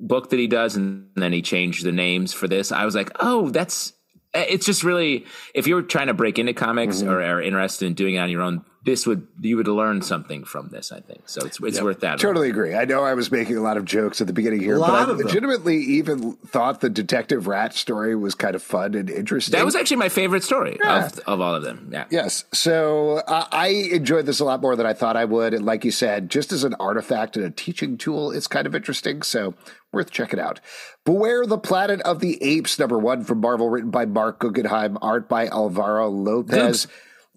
[0.00, 3.10] book that he does and then he changed the names for this i was like
[3.20, 3.92] oh that's
[4.32, 7.10] eh, it's just really if you're trying to break into comics mm-hmm.
[7.10, 10.42] or are interested in doing it on your own this would you would learn something
[10.44, 12.74] from this i think so it's it's worth that Totally agree.
[12.74, 14.90] I know I was making a lot of jokes at the beginning here, A but
[14.90, 15.26] I of them.
[15.26, 19.52] legitimately even thought the Detective Rat story was kind of fun and interesting.
[19.58, 21.06] that was actually my favorite story Yeah.
[21.06, 22.44] of, of all of them yeah Yes.
[22.52, 25.52] So uh, I enjoyed this a lot more than I thought I would.
[25.54, 28.74] And like you said, just as an artifact and a teaching tool, it's kind of
[28.74, 29.22] interesting.
[29.22, 29.54] So
[29.92, 30.60] worth checking out.
[31.04, 35.28] Beware the Planet of the Apes, number one from Marvel, written by Marc Guggenheim, art
[35.28, 36.86] by Alvaro Lopez.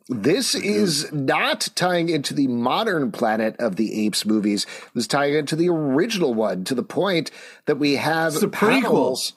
[0.09, 4.65] This is not tying into the modern Planet of the Apes movies.
[4.93, 7.31] This is tying into the original one to the point
[7.65, 9.33] that we have prequel.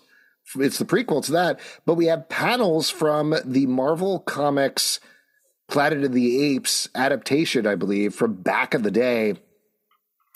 [0.57, 4.99] it's the prequel to that, but we have panels from the Marvel Comics
[5.69, 9.35] Planet of the Apes adaptation, I believe, from back in the day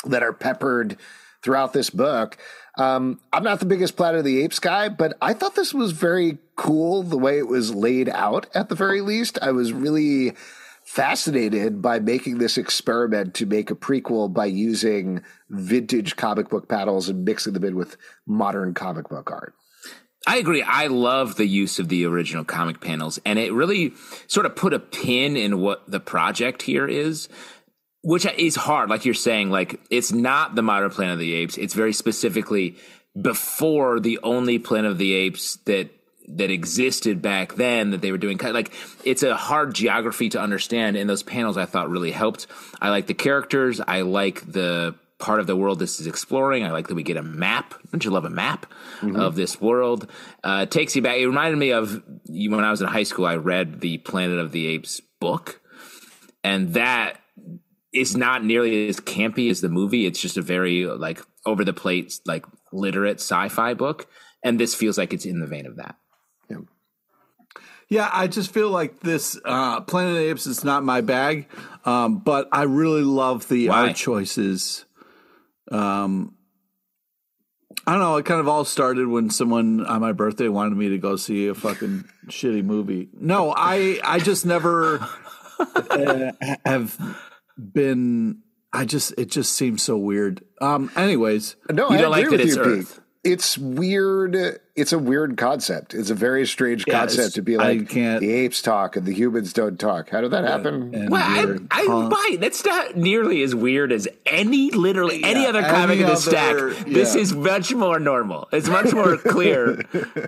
[0.05, 0.97] that are peppered
[1.43, 2.37] throughout this book.
[2.81, 5.93] Um, I'm not the biggest Planet of the Apes guy, but I thought this was
[5.93, 9.39] very cool the way it was laid out at the very least.
[9.43, 10.33] I was really
[10.83, 17.11] fascinated by making this experiment to make a prequel by using vintage comic book panels
[17.11, 19.53] and mixing them in with modern comic book art.
[20.27, 20.63] I agree.
[20.63, 23.93] I love the use of the original comic panels, and it really
[24.27, 27.29] sort of put a pin in what the project here is,
[28.03, 28.89] which is hard.
[28.91, 31.59] Like you're saying, like it's not the modern Planet of the Apes.
[31.59, 32.77] It's very specifically
[33.21, 35.91] before the only Planet of the Apes that
[36.29, 38.39] that existed back then that they were doing.
[38.39, 38.73] Like
[39.05, 42.47] it's a hard geography to understand, and those panels I thought really helped.
[42.81, 43.81] I like the characters.
[43.81, 46.65] I like the part of the world this is exploring.
[46.65, 47.75] I like that we get a map.
[47.91, 48.65] Don't you love a map
[49.03, 50.09] of this world?
[50.43, 51.19] Uh, it takes you back.
[51.19, 53.27] It reminded me of you- when I was in high school.
[53.27, 55.61] I read the Planet of the Apes book,
[56.45, 57.21] and that
[57.93, 60.07] is not nearly as campy as the movie.
[60.07, 64.09] It's just a very like over the plate, like literate sci-fi book,
[64.45, 65.97] and this feels like it's in the vein of that.
[67.91, 71.49] Yeah, I just feel like this uh, Planet of Apes is not my bag,
[71.85, 73.89] um, but I really love the Why?
[73.89, 74.85] art choices.
[75.73, 76.37] Um,
[77.85, 78.17] I don't know.
[78.17, 81.49] It kind of all started when someone on my birthday wanted me to go see
[81.49, 83.09] a fucking shitty movie.
[83.13, 85.05] No, I I just never
[85.59, 86.31] uh,
[86.65, 86.97] have
[87.61, 88.43] been.
[88.73, 90.43] I just it just seems so weird.
[90.61, 90.91] Um.
[90.97, 92.95] Anyways, No, You I don't agree like that with it's you, Earth.
[92.95, 93.05] Pete.
[93.23, 94.35] It's weird.
[94.77, 95.93] It's a weird concept.
[95.93, 99.05] It's a very strange Yeah, concept to be I like can't- the apes talk and
[99.05, 100.09] the humans don't talk.
[100.09, 100.95] How did that happen?
[100.95, 102.37] and Well, I, weird I punk- buy.
[102.41, 106.13] That's not nearly as weird as any literally any Yeah, other comic any in the
[106.13, 106.87] other- stack.
[106.87, 108.49] This is much more normal.
[108.53, 109.85] It's much more clear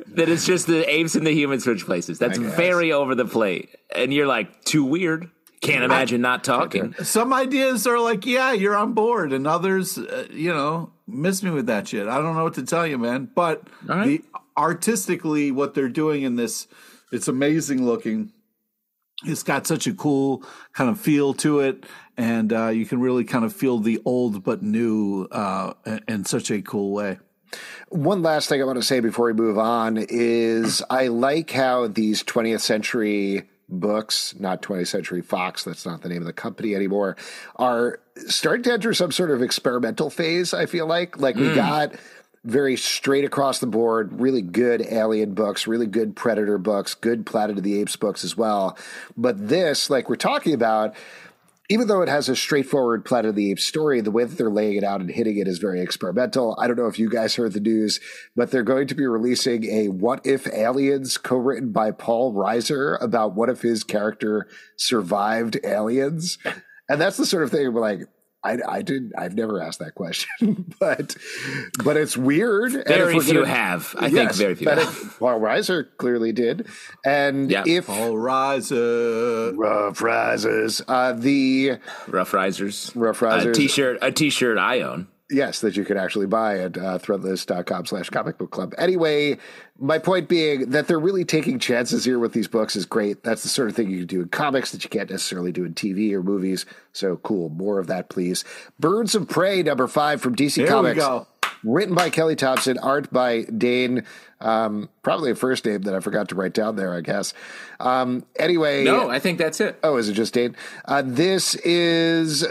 [0.08, 2.18] that it's just the apes and the humans switch places.
[2.18, 5.30] That's very over the plate, and you're like too weird.
[5.62, 6.92] Can't imagine not talking.
[7.04, 11.50] Some ideas are like, yeah, you're on board, and others, uh, you know, miss me
[11.50, 12.08] with that shit.
[12.08, 13.30] I don't know what to tell you, man.
[13.32, 14.06] But All right.
[14.06, 14.22] the
[14.56, 16.66] artistically, what they're doing in this,
[17.12, 18.32] it's amazing looking.
[19.24, 23.22] It's got such a cool kind of feel to it, and uh, you can really
[23.22, 27.20] kind of feel the old but new uh, in- in such a cool way.
[27.88, 31.86] One last thing I want to say before we move on is I like how
[31.86, 36.74] these 20th century books, not 20th Century Fox, that's not the name of the company
[36.74, 37.16] anymore,
[37.56, 41.18] are starting to enter some sort of experimental phase, I feel like.
[41.18, 41.54] Like we hmm.
[41.54, 41.94] got
[42.44, 47.56] very straight across the board, really good alien books, really good predator books, good Planet
[47.56, 48.76] of the Apes books as well.
[49.16, 50.94] But this, like we're talking about,
[51.68, 54.50] even though it has a straightforward Planet of the Apes story, the way that they're
[54.50, 56.56] laying it out and hitting it is very experimental.
[56.60, 58.00] I don't know if you guys heard the news,
[58.34, 63.00] but they're going to be releasing a What If Aliens co written by Paul Reiser
[63.00, 66.38] about what if his character survived aliens.
[66.88, 68.08] And that's the sort of thing where, like,
[68.44, 69.12] I, I did.
[69.16, 71.16] I've never asked that question, but
[71.84, 72.72] but it's weird.
[72.72, 73.94] And if Very few gonna- have.
[73.98, 74.88] I think Yes, very few but have.
[74.96, 76.66] it- Paul Reiser clearly did,
[77.04, 77.62] and Yeah.
[77.66, 78.72] if All rise.
[78.72, 81.78] Uh, rough rises, uh, the
[82.08, 82.90] Rough Risers.
[82.96, 83.56] Rough Risers.
[83.56, 83.98] t-shirt.
[84.02, 85.06] A t-shirt I own.
[85.32, 88.74] Yes, that you could actually buy at uh, threadless.com slash comic book club.
[88.76, 89.38] Anyway,
[89.78, 93.22] my point being that they're really taking chances here with these books is great.
[93.22, 95.64] That's the sort of thing you can do in comics that you can't necessarily do
[95.64, 96.66] in TV or movies.
[96.92, 97.48] So cool.
[97.48, 98.44] More of that, please.
[98.78, 101.26] Birds of Prey, number five from DC There we Comics.
[101.64, 104.04] Written by Kelly Thompson, art by Deyn.
[104.40, 107.34] Um, probably a first name that I forgot to write down there, I guess.
[107.78, 108.82] Um, anyway.
[108.82, 109.78] No, I think that's it.
[109.84, 110.56] Oh, is it just Deyn?
[110.84, 112.44] Uh, this is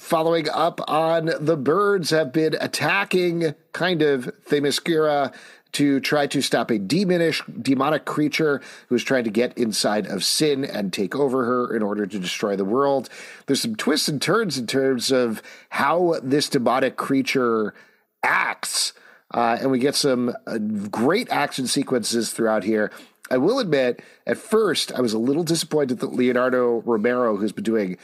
[0.00, 5.34] following up on the birds have been attacking kind of Themyscira
[5.72, 10.64] to try to stop a demonish, demonic creature who's trying to get inside of Sin
[10.64, 13.08] and take over her in order to destroy the world.
[13.46, 17.74] There's some twists and turns in terms of how this demonic creature
[18.22, 18.92] acts.
[19.32, 22.90] Uh, and we get some uh, great action sequences throughout here.
[23.30, 27.64] I will admit, at first, I was a little disappointed that Leonardo Romero, who's been
[27.64, 27.96] doing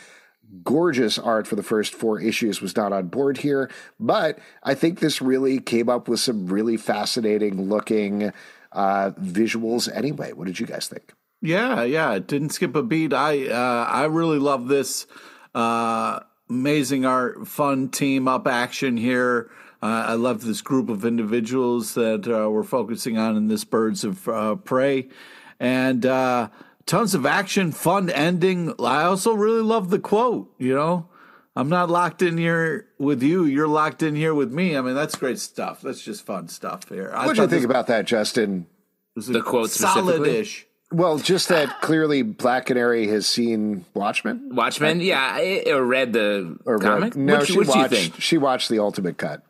[0.65, 3.71] gorgeous art for the first four issues, was not on board here.
[4.01, 8.33] But I think this really came up with some really fascinating looking
[8.73, 10.33] uh, visuals anyway.
[10.33, 11.13] What did you guys think?
[11.41, 13.13] Yeah, yeah, it didn't skip a beat.
[13.13, 15.07] I uh, I really love this
[15.55, 19.51] uh, amazing art, fun team up action here.
[19.83, 24.03] Uh, I love this group of individuals that uh, we're focusing on in this Birds
[24.05, 25.09] of uh, Prey,
[25.61, 26.49] and uh,
[26.87, 28.75] tons of action, fun ending.
[28.81, 30.53] I also really love the quote.
[30.59, 31.09] You know,
[31.55, 33.45] I'm not locked in here with you.
[33.45, 34.77] You're locked in here with me.
[34.77, 35.81] I mean, that's great stuff.
[35.83, 37.13] That's just fun stuff here.
[37.13, 38.67] What do you think this about that, Justin?
[39.15, 40.13] was The quote specifically?
[40.15, 40.67] solid-ish.
[40.91, 44.55] Well, just that clearly Black Canary has seen Watchmen.
[44.57, 47.15] Watchmen, yeah, I, I read the Or comic.
[47.15, 47.95] no, what, she what do you watched.
[47.95, 48.21] think?
[48.21, 49.43] She watched the Ultimate Cut.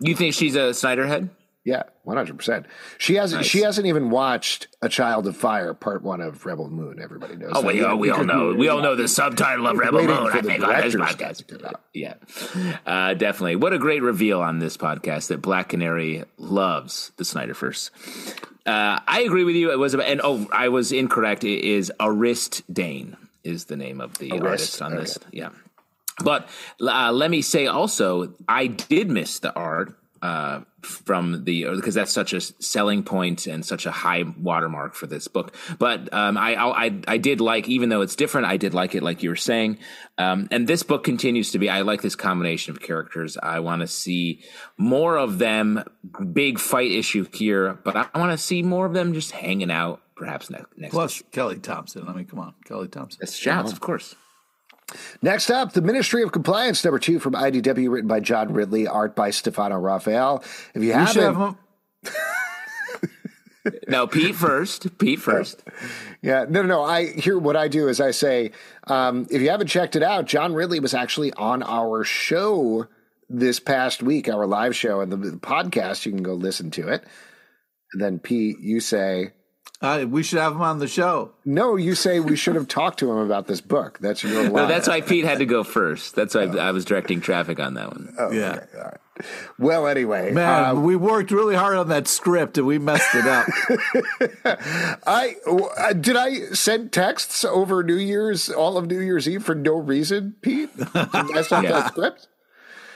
[0.00, 1.30] You think she's a Snyder head?
[1.64, 2.64] Yeah, one hundred percent.
[2.96, 3.44] She hasn't.
[3.44, 6.98] She hasn't even watched a Child of Fire, Part One of Rebel Moon.
[6.98, 7.52] Everybody knows.
[7.54, 7.66] Oh, that.
[7.66, 8.54] we, all, we all know.
[8.54, 10.30] We all know the subtitle of Rebel Moon.
[10.32, 11.74] I think on this director's cut to podcast.
[11.92, 12.14] Yeah,
[12.86, 13.56] uh, definitely.
[13.56, 17.90] What a great reveal on this podcast that Black Canary loves the Snyderverse.
[18.64, 19.70] Uh, I agree with you.
[19.70, 21.44] It was, and oh, I was incorrect.
[21.44, 25.18] It is Arist Deyn is the name of the Arist, artist on this.
[25.32, 25.50] Yeah,
[26.22, 26.48] but
[26.80, 32.12] uh, let me say also, I did miss the art uh, from the because that's
[32.12, 35.54] such a selling point and such a high watermark for this book.
[35.78, 39.02] But um, I, I I did like, even though it's different, I did like it,
[39.02, 39.78] like you were saying.
[40.16, 41.70] Um, and this book continues to be.
[41.70, 43.36] I like this combination of characters.
[43.40, 44.42] I want to see
[44.76, 45.84] more of them.
[46.32, 50.00] Big fight issue here, but I want to see more of them just hanging out.
[50.16, 50.76] Perhaps next.
[50.76, 52.08] next Plus Kelly Thompson.
[52.08, 53.18] I mean, come on, Kelly Thompson.
[53.20, 54.16] That's shouts, of course.
[55.20, 59.14] Next up, the Ministry of Compliance, number two from IDW, written by John Ridley, art
[59.14, 60.42] by Stefano Raffaele.
[60.74, 61.58] If you We should have haven't,
[62.04, 62.12] him.
[63.86, 64.96] No, Pete first.
[64.98, 65.62] Pete first.
[66.22, 66.84] yeah, no, no, no.
[66.84, 68.52] I here what I do is I say,
[68.86, 72.86] um, if you haven't checked it out, John Ridley was actually on our show
[73.28, 76.06] this past week, our live show and the, the podcast.
[76.06, 77.04] You can go listen to it.
[77.92, 79.32] And then Pete, you say,
[79.80, 81.30] Uh, we should have him on the show.
[81.44, 83.96] no, you say we should have talked to him about this book.
[84.00, 84.52] That's your line.
[84.52, 86.16] No, that's why Pete had to go first.
[86.16, 88.12] That's why I was directing traffic on that one.
[88.32, 88.64] yeah.
[89.56, 93.26] well, anyway, Man, uh, we worked really hard on that script and we messed it
[93.26, 93.46] up.
[95.06, 99.54] I uh, did I send texts over New Year's, all of New Year's Eve for
[99.54, 100.76] no reason, Pete?
[100.76, 101.70] Did I send Yeah.
[101.72, 102.28] that script?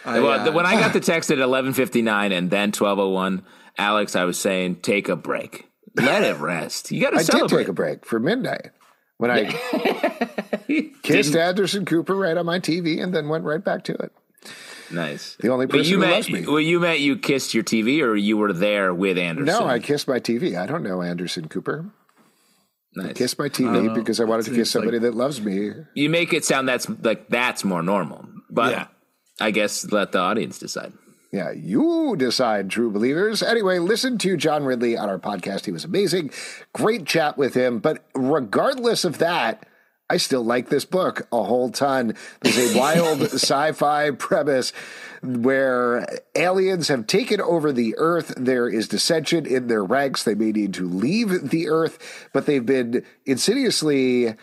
[0.05, 2.99] well, uh, the- when I got the text at eleven fifty nine and then twelve
[2.99, 3.45] oh one,
[3.79, 6.91] Alex, I was saying, take a break, let it rest.
[6.91, 7.49] You got to I celebrate.
[7.49, 8.71] did take a break for midnight
[9.19, 9.45] when I
[11.03, 14.13] kissed Anderson Cooper right on my TV and then went right back to it.
[14.91, 15.37] nice.
[15.41, 16.47] The only person you who meant, loves me.
[16.47, 19.47] Well, you meant you kissed your TV, or you were there with Anderson.
[19.61, 20.59] No, I kissed my TV.
[20.59, 21.87] I don't know Anderson Cooper.
[22.95, 23.15] nice.
[23.15, 25.73] Kissed my TV because I wanted to kiss somebody that loves me.
[25.95, 28.87] You make it sound that's like that's more normal, but Yeah.
[29.41, 30.93] I guess let the audience decide.
[31.33, 33.43] Yeah, you decide, true believers.
[33.43, 35.65] Anyway, listen to John Ridley on our podcast.
[35.65, 36.31] He was amazing.
[36.75, 37.79] Great chat with him.
[37.79, 39.65] But regardless of that,
[40.11, 42.17] I still like this book a whole ton.
[42.43, 44.75] There's a wild sci fi premise
[45.23, 48.35] where aliens have taken over the earth.
[48.37, 50.25] There is dissension in their ranks.
[50.25, 54.35] They may need to leave the earth, but they've been insidiously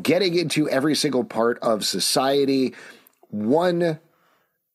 [0.00, 2.72] getting into every single part of society.
[3.28, 3.98] One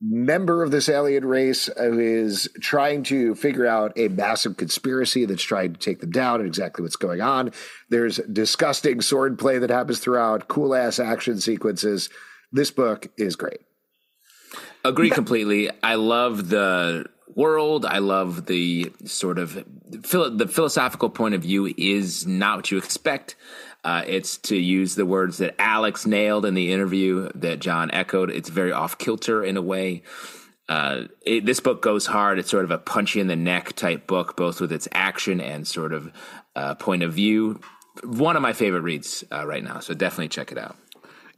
[0.02, 5.44] member of this alien race who is trying to figure out a massive conspiracy that's
[5.44, 7.52] trying to take them down and exactly what's going on.
[7.90, 12.10] There's disgusting sword play that happens throughout, cool ass action sequences.
[12.52, 13.62] This book is great.
[14.86, 15.70] Agree completely.
[15.82, 17.06] I love the
[17.36, 17.86] world.
[17.86, 23.36] I love the sort of the philosophical point of view is not what you expect.
[23.88, 28.30] Uh, it's to use the words that Alex nailed in the interview that John echoed.
[28.30, 30.04] It's very off kilter in a way.
[30.70, 32.40] uh, it, this book goes hard.
[32.40, 35.66] It's sort of a punchy in the neck type book, both with its action and
[35.66, 36.12] sort of
[36.56, 37.62] uh, point of view.
[38.04, 40.76] One of my favorite reads uh, right now, so definitely check it out.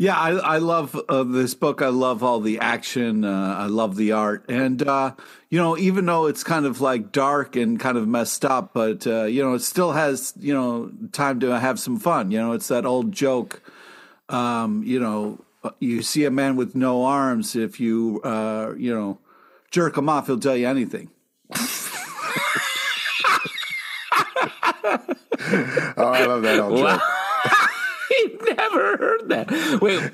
[0.01, 1.81] Yeah, I, I love uh, this book.
[1.81, 3.25] I love all the action.
[3.25, 5.11] Uh, I love the art, and uh,
[5.49, 9.05] you know, even though it's kind of like dark and kind of messed up, but
[9.05, 12.31] uh, you know, it still has you know time to have some fun.
[12.31, 13.61] You know, it's that old joke.
[14.29, 15.43] Um, you know,
[15.79, 17.57] you see a man with no arms.
[17.57, 19.19] If you uh, you know
[19.69, 21.09] jerk him off, he'll tell you anything.
[25.97, 27.01] Oh, I love that old joke.
[28.19, 29.79] I never heard that.
[29.81, 30.11] Wait,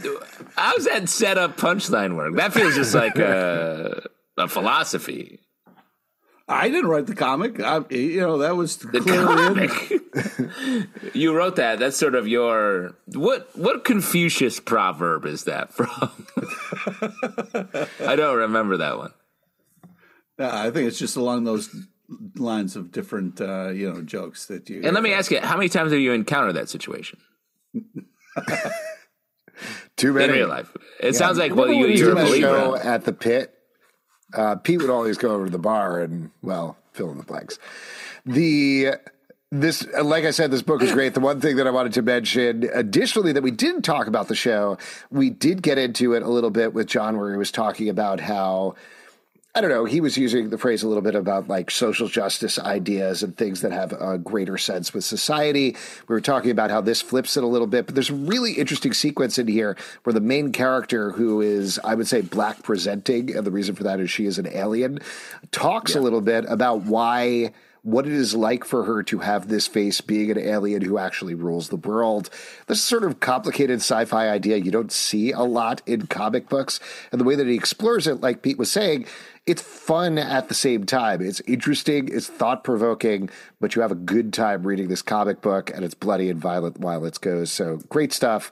[0.55, 2.35] how's that set up punchline work?
[2.35, 5.39] That feels just like a, a philosophy.
[6.47, 7.59] I didn't write the comic.
[7.59, 9.71] I, you know, that was The comic.
[11.15, 11.79] you wrote that.
[11.79, 13.49] That's sort of your what?
[13.57, 16.27] What Confucius proverb is that from?
[18.07, 19.13] I don't remember that one.
[20.37, 21.75] I think it's just along those
[22.35, 24.81] lines of different, uh, you know, jokes that you.
[24.83, 27.19] And let me ask you, how many times have you encountered that situation
[29.97, 30.33] Too in many.
[30.33, 30.75] real life?
[30.99, 32.47] It sounds like well, you, you're a believer.
[32.47, 33.53] show at the pit.
[34.33, 37.57] Uh, Pete would always go over to the bar and well, fill in the blanks.
[38.25, 38.95] The
[39.51, 41.13] this, like I said, this book is great.
[41.13, 44.35] The one thing that I wanted to mention, additionally, that we didn't talk about the
[44.35, 44.77] show,
[45.11, 48.19] we did get into it a little bit with John, where he was talking about
[48.19, 48.75] how.
[49.57, 49.85] I don't know.
[49.85, 53.61] He was using the phrase a little bit about like social justice ideas and things
[53.61, 55.77] that have a greater sense with society.
[56.09, 58.51] We were talking about how this flips it a little bit, but there's a really
[58.51, 63.33] interesting sequence in here where the main character, who is, I would say, black presenting,
[63.33, 64.99] and the reason for that is she is an alien,
[65.51, 67.53] talks a little bit about why
[67.85, 71.35] what it is like for her to have this face being an alien who actually
[71.35, 72.31] rules the world.
[72.65, 76.79] This sort of complicated sci fi idea you don't see a lot in comic books.
[77.11, 79.05] And the way that he explores it, like Pete was saying,
[79.45, 81.21] it's fun at the same time.
[81.21, 83.29] It's interesting, it's thought provoking,
[83.59, 86.79] but you have a good time reading this comic book, and it's bloody and violent
[86.79, 87.51] while it goes.
[87.51, 88.51] So great stuff.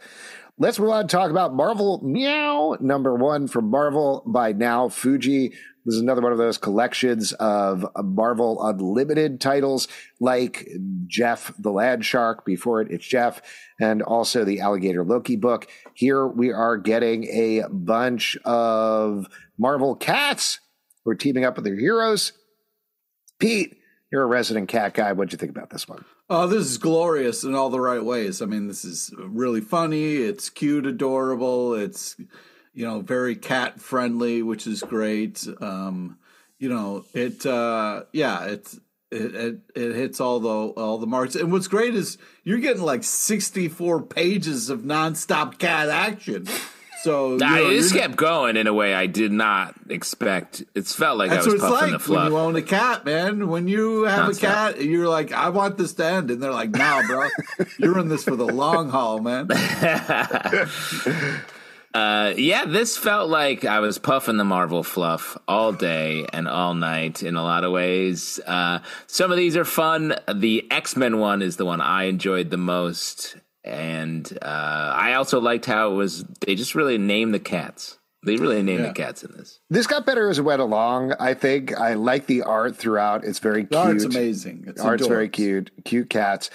[0.60, 5.50] Let's move on and talk about Marvel Meow, number one from Marvel by Nao Fuji.
[5.86, 9.88] This is another one of those collections of Marvel Unlimited titles
[10.20, 10.70] like
[11.08, 12.46] Jeff the Land Shark.
[12.46, 13.42] Before it, it's Jeff,
[13.82, 15.68] and also the Alligator Loki book.
[15.96, 19.28] Here we are getting a bunch of
[19.58, 20.60] Marvel cats
[21.04, 22.34] who are teaming up with their heroes.
[23.40, 23.78] Pete,
[24.12, 25.12] you're a resident cat guy.
[25.12, 26.06] What'd you think about this one?
[26.30, 28.42] Oh, this is glorious in all the right ways.
[28.42, 30.16] I mean, this is really funny.
[30.16, 31.74] It's cute, adorable.
[31.74, 32.16] It's
[32.74, 35.46] you know very cat friendly, which is great.
[35.60, 36.18] Um,
[36.60, 38.80] you know, it uh, yeah, it's
[39.12, 41.36] it, it it hits all the all the marks.
[41.36, 46.48] And what's great is you're getting like 64 pages of nonstop cat action.
[47.04, 50.64] So you Nah, know, this kept going in a way I did not expect.
[50.74, 52.62] It's felt like That's I was what it's puffing like the when you own a
[52.62, 53.50] cat, man.
[53.50, 56.70] When you have a cat, you're like, I want this to end, and they're like,
[56.70, 57.28] No, bro,
[57.78, 59.50] you're in this for the long haul, man.
[61.94, 66.74] Uh, yeah, this felt like I was puffing the Marvel fluff all day and all
[66.74, 68.40] night in a lot of ways.
[68.48, 70.16] Uh, some of these are fun.
[70.34, 73.36] The X Men one is the one I enjoyed the most.
[73.64, 77.98] And uh, I also liked how it was, they just really named the cats.
[78.26, 78.88] They really named Yeah.
[78.90, 79.60] the cats in this.
[79.70, 81.14] This got better as it went along.
[81.20, 83.24] I think I like the art throughout.
[83.26, 83.80] It's very The cute.
[83.82, 84.64] art's amazing.
[84.68, 85.72] It's Art's very cute.
[85.84, 86.50] Cute cats.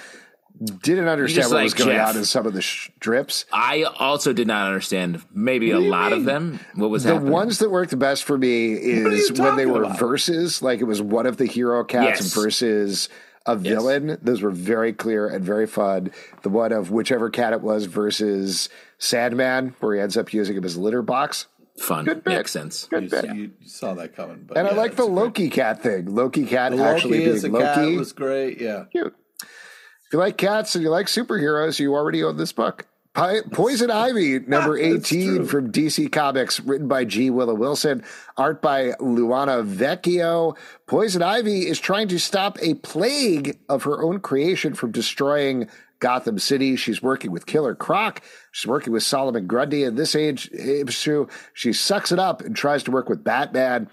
[0.82, 2.09] Didn't understand just what was going Jeff.
[2.09, 3.44] on in some of the strips.
[3.52, 6.59] I also did not understand maybe a do you lot of them.
[6.74, 7.32] What was The happening?
[7.32, 9.98] ones that worked the best for me is when they were about?
[10.00, 12.34] verses, like it was one of the hero cats Yes.
[12.34, 13.09] versus
[13.47, 14.18] a villain.
[14.22, 16.11] Those were very clear and very fun.
[16.43, 18.68] The one of whichever cat it was versus
[18.99, 21.47] Sandman, where he ends up using him as a litter box.
[21.78, 22.05] Fun.
[22.07, 22.26] bit.
[22.26, 22.86] Makes sense.
[22.91, 23.34] Good You, bit.
[23.36, 25.22] you saw that coming, but And I like the it's great.
[25.24, 26.12] Loki cat thing.
[26.12, 27.97] Loki cat The actually Loki as a being cat Loki.
[27.97, 28.61] was great.
[28.61, 29.14] Yeah, cute.
[29.43, 32.86] If you like cats and you like superheroes, you already own this book.
[33.19, 37.31] Pi- Poison Ivy, number 18 from DC Comics, written by G.
[37.31, 38.05] Willow Wilson,
[38.37, 40.57] art by Luana Vecchio.
[40.87, 46.39] Poison Ivy is trying to stop a plague of her own creation from destroying Gotham
[46.39, 46.77] City.
[46.77, 48.23] She's working with Killer Croc.
[48.53, 49.83] She's working with Solomon Grundy.
[49.83, 53.91] In this age issue, she sucks it up and tries to work with Batman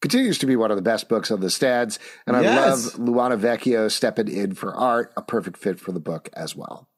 [0.00, 1.98] continues to be one of the best books on the stands.
[2.26, 2.96] And I Yes.
[2.96, 6.88] love Luana Vecchio stepping in for art, a perfect fit for the book as well.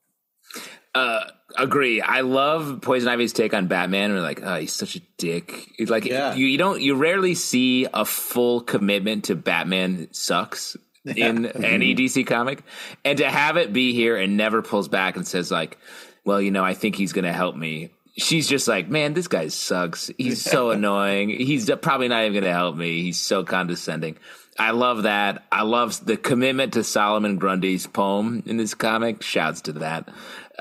[0.94, 1.24] Uh,
[1.56, 2.00] agree.
[2.00, 4.12] I love Poison Ivy's take on Batman.
[4.12, 5.68] We're like, oh, he's such a dick.
[5.78, 6.34] It's like Yeah.
[6.34, 12.26] you, you don't, you rarely see a full commitment to Batman sucks in any DC
[12.26, 12.62] comic,
[13.04, 15.78] and to have it be here and never pulls back and says like,
[16.24, 17.90] well, you know, I think he's going to help me.
[18.18, 20.10] she's just like, man, this guy sucks.
[20.18, 21.30] He's so annoying.
[21.30, 23.02] He's probably not even going to help me.
[23.02, 24.16] He's so condescending.
[24.58, 25.44] I love that.
[25.50, 29.22] I love the commitment to Solomon Grundy's poem in this comic.
[29.22, 30.08] Shouts to that.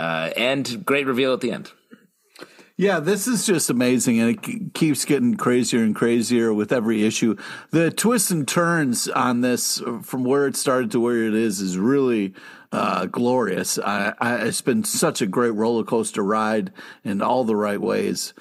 [0.02, 1.72] Uh, and great reveal at the end.
[2.76, 7.36] Yeah, this is just amazing, and it keeps getting crazier and crazier with every issue.
[7.70, 11.78] The twists and turns on this, from where it started to where it is, is
[11.78, 12.34] really
[12.72, 13.78] uh, glorious.
[13.78, 16.74] I, I, it's been such a great roller coaster ride
[17.04, 18.34] in all the right ways.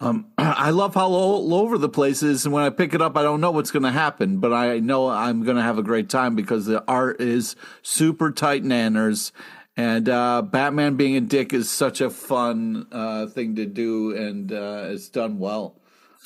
[0.00, 3.16] Um, I love how all, over the place is, and when I pick it up,
[3.16, 5.82] I don't know what's going to happen, but I know I'm going to have a
[5.82, 9.32] great time because the art is super tight nanners,
[9.78, 14.52] and uh, Batman being a dick is such a fun uh, thing to do, and
[14.52, 15.76] uh, it's done well.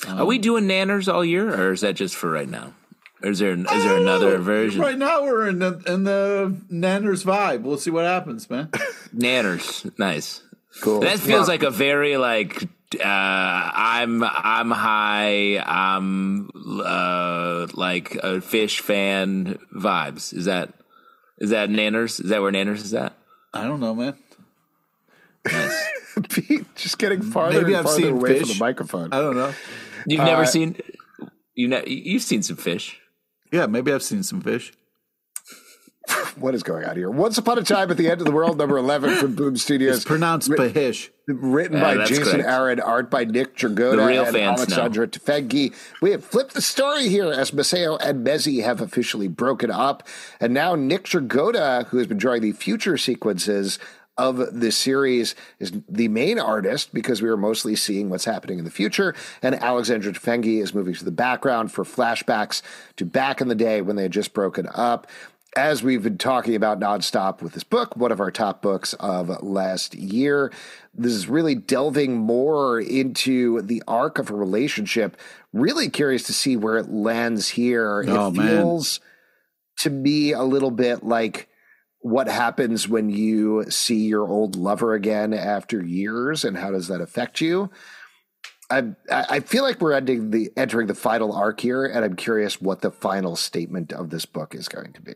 [0.07, 2.73] Um, Are we doing nanners all year, or is that just for right now?
[3.21, 4.81] Or is there is there another version?
[4.81, 7.61] Right now, we're in the in the nanners vibe.
[7.61, 8.69] We'll see what happens, man.
[9.15, 10.41] nanners, nice,
[10.81, 11.01] cool.
[11.01, 11.53] That feels yeah.
[11.53, 12.63] like a very like
[12.99, 15.59] uh, I'm I'm high.
[15.63, 20.33] I'm uh, like a Phish fan vibes.
[20.33, 20.73] Is that
[21.37, 22.19] is that nanners?
[22.19, 23.15] Is that where nanners is at?
[23.53, 24.15] I don't know, man.
[25.45, 25.87] Nice.
[26.29, 28.39] Pete just getting farther Maybe and I've farther seen away Phish.
[28.39, 29.13] from the microphone.
[29.13, 29.53] I don't know.
[30.07, 30.77] You've uh, never seen
[31.55, 32.95] you know you've seen some Phish.
[33.51, 34.71] Yeah, maybe I've seen some Phish.
[36.35, 37.09] what is going on here?
[37.09, 39.97] Once Upon a Time at the End of the World, number 11 from Boom Studios.
[39.97, 41.09] It's pronounced Writ- Bahish.
[41.25, 42.49] Written by Jason correct.
[42.49, 45.73] Aaron, art by Nick Dragotta and Alexandre Tefenkgi.
[46.01, 50.05] We have flipped the story here as Maceo and Mezzy have officially broken up.
[50.41, 53.79] And now Nick Dragotta, who has been drawing the future sequences
[54.17, 58.65] of this series is the main artist because we are mostly seeing what's happening in
[58.65, 59.15] the future.
[59.41, 62.61] And Alexandre Tefenkgi is moving to the background for flashbacks
[62.97, 65.07] to back in the day when they had just broken up.
[65.55, 69.43] As we've been talking about nonstop with this book, one of our top books of
[69.43, 70.51] last year,
[70.95, 75.15] this is really delving more into the arc of a relationship.
[75.51, 78.03] Really curious to see where it lands here.
[78.07, 79.09] Oh, it feels man.
[79.81, 81.49] to me a little bit like
[82.03, 86.99] what happens when you see your old lover again after years and how does that
[86.99, 87.71] affect you
[88.69, 92.61] i i feel like we're ending the entering the final arc here and i'm curious
[92.61, 95.13] what the final statement of this book is going to be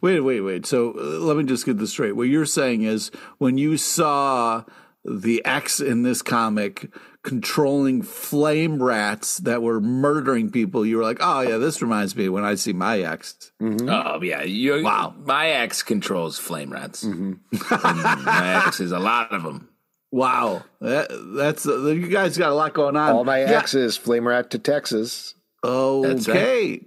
[0.00, 3.10] wait wait wait so uh, let me just get this straight what you're saying is
[3.38, 4.64] when you saw
[5.04, 11.18] the X in this comic controlling flame rats that were murdering people, you were like,
[11.20, 13.88] "Oh yeah, this reminds me when I see my ex." Mm-hmm.
[13.88, 17.04] Oh yeah, you wow, my ex controls flame rats.
[17.04, 18.24] Mm-hmm.
[18.24, 19.68] my ex is a lot of them.
[20.10, 23.12] Wow, that, that's uh, you guys got a lot going on.
[23.12, 23.58] All my yeah.
[23.58, 25.34] exes, flame rat to Texas.
[25.64, 26.86] Okay, right.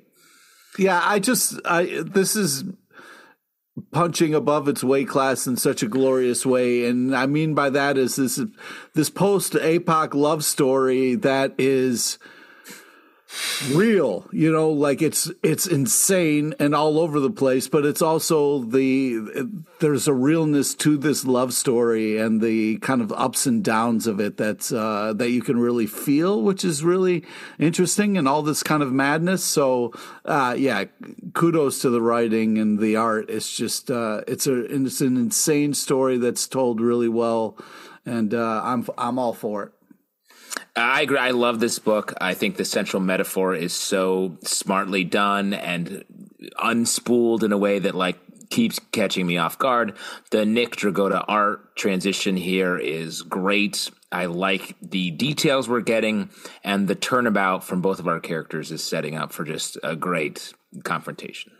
[0.78, 2.64] yeah, I just I this is
[3.96, 6.86] punching above its weight class in such a glorious way.
[6.86, 8.42] And I mean by that is this
[8.94, 12.20] this post APOC love story that is
[13.72, 18.60] real you know like it's it's insane and all over the place but it's also
[18.60, 19.48] the
[19.80, 24.20] there's a realness to this love story and the kind of ups and downs of
[24.20, 27.24] it that's uh that you can really feel which is really
[27.60, 29.44] interesting and all this kind of madness.
[29.44, 29.94] So
[30.26, 30.86] uh yeah
[31.34, 33.30] kudos to the writing and the art.
[33.30, 37.58] It's just uh it's a it's an insane story that's told really well
[38.06, 39.72] and uh i'm i'm all for it
[40.76, 41.18] I agree.
[41.18, 42.14] I love this book.
[42.20, 46.04] I think the central metaphor is so smartly done and
[46.60, 48.18] unspooled in a way that like
[48.50, 49.98] keeps catching me off guard.
[50.32, 53.90] The Nick Dragotta art transition here is great.
[54.12, 56.30] I like the details we're getting,
[56.64, 60.54] and the turnabout from both of our characters is setting up for just a great
[60.84, 61.52] confrontation.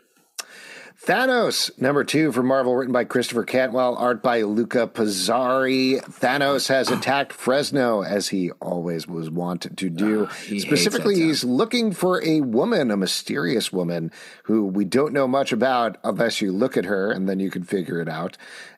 [1.06, 6.00] Thanos, number two from Marvel, written by Christopher Cantwell, art by Luca Pizzari.
[6.00, 10.24] Thanos has attacked Fresno as he always was wont to do.
[10.24, 14.10] Uh, he Specifically, he's looking for a woman, a mysterious woman
[14.46, 17.62] who we don't know much about unless you look at her and then you can
[17.62, 18.36] figure it out.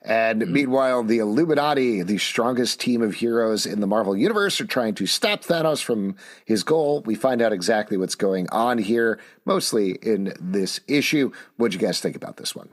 [0.09, 4.67] And mm meanwhile, the Illuminati, the strongest team of heroes in the Marvel Universe, are
[4.67, 7.03] trying to stop Thanos from his goal.
[7.03, 11.31] We find out exactly what's going on here, mostly in this issue.
[11.59, 12.71] What'd you guys think about this one?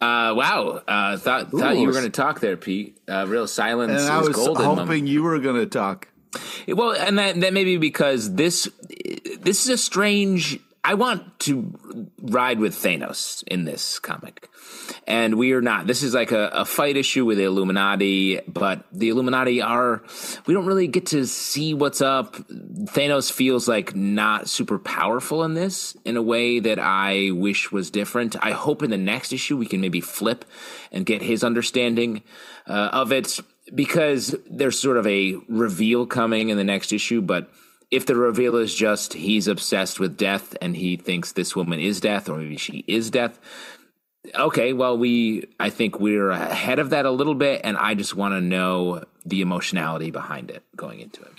[0.00, 0.82] Uh, wow!
[0.86, 1.58] Uh, thought Ooh.
[1.58, 2.98] thought you were going to talk there, Pete.
[3.08, 4.02] Uh, real silence.
[4.02, 5.08] And I was hoping moment.
[5.08, 6.08] you were going to talk.
[6.66, 8.68] Well, and that that may be because this
[9.40, 14.48] this is a strange I want to ride with Thanos in this comic.
[15.06, 15.86] And we are not.
[15.86, 20.02] This is like a, a, fight issue with the Illuminati, but the Illuminati are,
[20.46, 22.36] we don't really get to see what's up.
[22.36, 27.90] Thanos feels like not super powerful in this in a way that I wish was
[27.90, 28.34] different.
[28.42, 30.46] I hope in the next issue we can maybe flip
[30.90, 32.22] and get his understanding
[32.66, 33.38] uh, of it
[33.74, 37.50] because there's sort of a reveal coming in the next issue, but
[37.90, 42.00] if the reveal is just he's obsessed with death and he thinks this woman is
[42.00, 43.38] death or maybe she is death,
[44.34, 48.14] okay, well, we I think we're ahead of that a little bit, and I just
[48.14, 51.32] want to know the emotionality behind it going into it.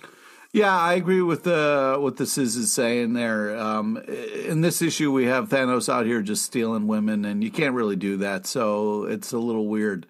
[0.52, 3.56] Yeah, I agree with the what this is is saying there.
[3.56, 7.74] Um, in this issue, we have Thanos out here just stealing women, and you can't
[7.74, 8.46] really do that.
[8.46, 10.06] So it's a little weird.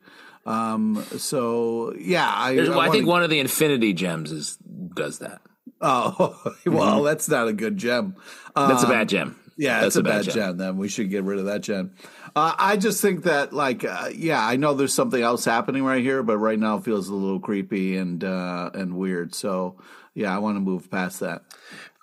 [0.47, 5.43] Um, so yeah, I, I I, think one of the Infinity Gems is does that.
[5.81, 8.17] Oh well, that's not a good gem.
[8.55, 9.37] That's a Um, bad gem.
[9.57, 10.57] Yeah, That's it's a bad, gem.
[10.57, 11.93] Then we should get rid of that gem.
[12.35, 16.03] Uh, I just think that, like, uh, yeah, I know there's something else happening right
[16.03, 19.35] here, but right now it feels a little creepy and uh, and weird.
[19.35, 19.77] So
[20.15, 21.43] yeah, I want to move past that.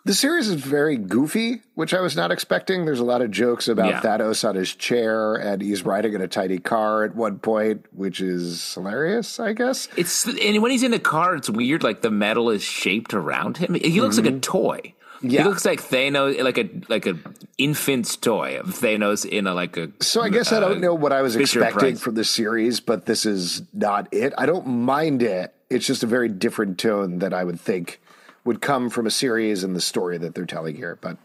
[0.08, 2.86] The series is very goofy, which I was not expecting.
[2.86, 4.00] There's a lot of jokes about Yeah.
[4.02, 8.22] Thanos on his chair, and he's riding in a tiny car at one point, which
[8.22, 9.90] is hilarious, I guess.
[9.98, 11.84] It's and when he's in the car, it's weird.
[11.84, 13.74] Like the metal is shaped around him.
[13.74, 14.40] He looks like a mm-hmm.
[14.40, 14.94] toy.
[15.22, 15.42] Yeah.
[15.42, 17.18] He looks like Thanos, like a like a
[17.58, 19.92] infant's toy of Thanos in a like a.
[20.00, 22.00] So I guess I don't uh, know what I was expecting Price.
[22.00, 24.34] from the series, but this is not it.
[24.38, 25.54] I don't mind it.
[25.70, 28.00] It's just a very different tone that I would think
[28.48, 30.98] would come from a series and the story that they're telling here.
[31.00, 31.18] But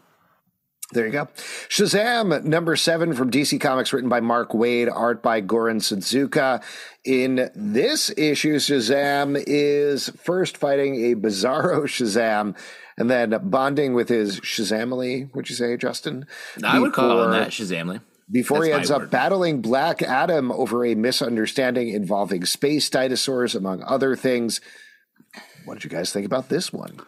[0.91, 1.25] there you go.
[1.69, 6.61] Shazam, number seven from DC Comics, written by Mark Waid, art by Goran Sudžuka.
[7.03, 12.55] In this issue, Shazam is first fighting a bizarro Shazam
[12.97, 16.27] and then bonding with his Shazamily, would you say, Justin?
[16.63, 18.01] I would call Before- him that Shazamly.
[18.31, 19.09] before That's he ends up word.
[19.09, 24.61] battling Black Adam over a misunderstanding involving space dinosaurs, among other things.
[25.65, 26.99] What did you guys think about this one?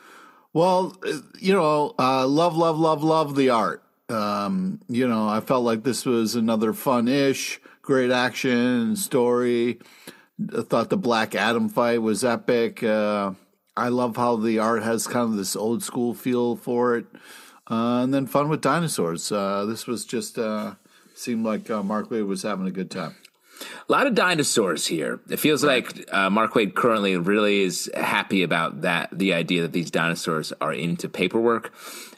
[0.56, 0.96] Well,
[1.38, 3.84] you know, uh, love, love, love, love the art.
[4.08, 9.80] Um, you know, I felt like this was another fun-ish, great action story.
[10.58, 12.82] I thought the Black Adam fight was epic.
[12.82, 13.34] Uh,
[13.76, 17.06] I love how the art has kind of this old school feel for it,
[17.70, 19.34] uh, and then fun with dinosaurs.
[19.34, 20.76] Uh, this was just uh,
[21.16, 23.16] seemed like uh, Mark Lee was having a good time.
[23.88, 25.20] A lot of dinosaurs here.
[25.30, 29.10] It feels like uh, Mark Waid currently really is happy about that.
[29.12, 31.72] The idea that these dinosaurs are into paperwork.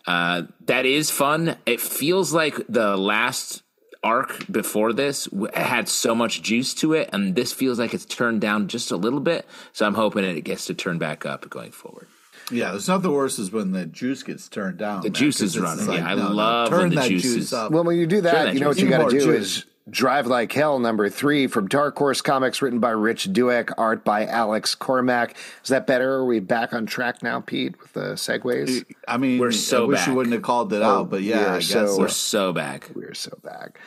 [0.07, 1.57] Uh, that is fun.
[1.65, 3.61] It feels like the last
[4.03, 8.05] arc before this w- had so much juice to it, and this feels like it's
[8.05, 9.45] turned down just a little bit.
[9.73, 12.07] So I'm hoping it gets to turn back up going forward.
[12.49, 15.01] Yeah, there's nothing worse is when the juice gets turned down.
[15.01, 15.85] The man, juice 'cause is running.
[15.88, 17.71] like, Yeah, I no, no, love turn when the that juice juice is- up.
[17.73, 19.57] Well, when you do that, that you know what you got to do juice.
[19.57, 24.03] is Drive Like Hell, number three from Dark Horse Comics, written by Rich Douek, art
[24.03, 25.35] by Alex Cormack.
[25.63, 26.15] Is that better?
[26.15, 28.83] Are we back on track now, Pete, with the segues?
[29.07, 30.07] I mean, We're so I wish back.
[30.07, 31.99] you wouldn't have called it Oh, out, but oh, yeah, are I guess so- so.
[31.99, 32.89] We're so back.
[32.93, 33.79] We're so back.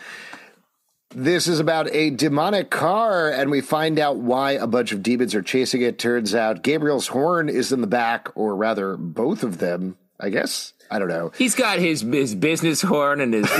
[1.12, 5.34] This is about a demonic car, and we find out why a bunch of demons
[5.34, 5.98] are chasing it.
[5.98, 10.72] Turns out Gabriel's horn is in the back, or rather, both of them, I guess.
[10.90, 11.30] I don't know.
[11.38, 13.58] He's got his his business horn and his, his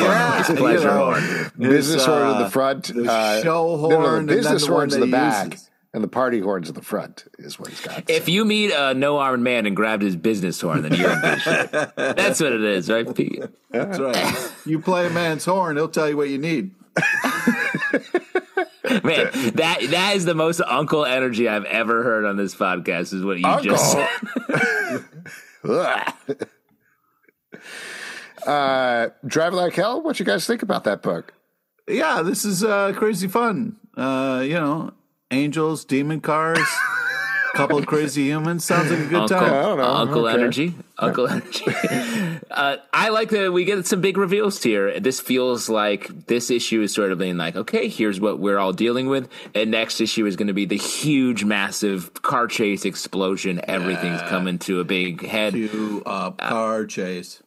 [0.49, 1.53] you pleasure know, horn.
[1.59, 2.85] Business His, horn in uh, the front.
[2.95, 5.71] the uh, show no, no, horn, the business the horn's in that the back, uses.
[5.95, 8.11] and the party horn's in the front, is what he's got.
[8.11, 11.21] If you meet a no armed man and grabbed his business horn, then you're in
[11.21, 11.71] good shape.
[11.97, 13.43] That's what it is, right, Pete?
[13.71, 14.53] That's right.
[14.67, 16.73] you play a man's horn, he'll tell you what you need.
[19.05, 23.15] Man, that that is the most uncle energy I've ever heard on this podcast.
[23.15, 23.93] Is what you just
[25.63, 26.47] said.
[28.51, 29.11] Ugh.
[29.11, 31.33] uh, Drive Like Hell, what you guys think about that book?
[31.89, 33.77] Yeah, this is uh, crazy fun.
[33.97, 34.93] Uh, you know,
[35.31, 36.59] angels, demon cars,
[37.55, 38.65] couple of crazy humans.
[38.65, 39.53] Sounds like a good Uncle, time.
[39.53, 39.85] I don't know.
[39.85, 40.39] Uncle Okay.
[40.41, 41.65] energy, Uncle energy.
[42.51, 45.01] uh, I like that we get some big reveals here.
[45.01, 48.73] This feels like this issue is sort of being like, okay, here's what we're all
[48.73, 53.61] dealing with, and next issue is going to be the huge, massive car chase explosion.
[53.65, 55.55] Everything's coming to a big head.
[55.55, 57.43] To uh, car chase.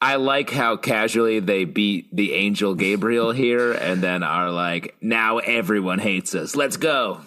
[0.00, 5.38] I like how casually they beat the angel Gabriel here, and then are like, now
[5.38, 6.54] everyone hates us.
[6.54, 7.20] Let's go.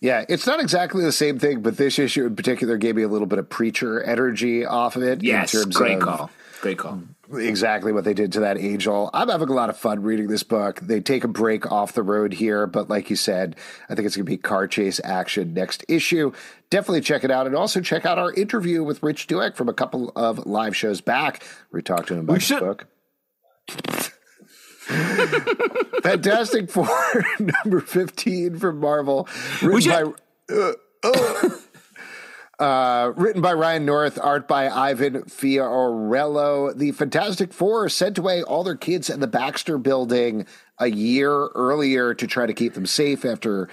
[0.00, 3.08] Yeah, it's not exactly the same thing, but this issue in particular gave me a
[3.08, 5.22] little bit of preacher energy off of it.
[5.22, 6.30] Yes, in terms great of call.
[6.60, 7.02] Great call.
[7.34, 9.08] Exactly what they did to that angel.
[9.14, 10.80] I'm having a lot of fun reading this book.
[10.80, 13.56] They take a break off the road here, but like you said,
[13.88, 16.32] I think it's going to be car chase action next issue.
[16.68, 17.46] Definitely check it out.
[17.46, 21.00] And also check out our interview with Rich Douek from a couple of live shows
[21.00, 21.42] back.
[21.72, 22.86] We talked to him about We should- book.
[26.02, 26.88] Fantastic Four,
[27.38, 29.28] number 15 from Marvel.
[29.62, 30.14] Written should-
[30.48, 30.54] by.
[30.54, 30.72] Uh,
[31.04, 31.62] oh.
[32.58, 36.76] Uh, written by Ryan North, art by Ivan Fiorelli.
[36.76, 40.46] The Fantastic Four sent away all their kids in the Baxter building
[40.78, 43.68] a year earlier to try to keep them safe after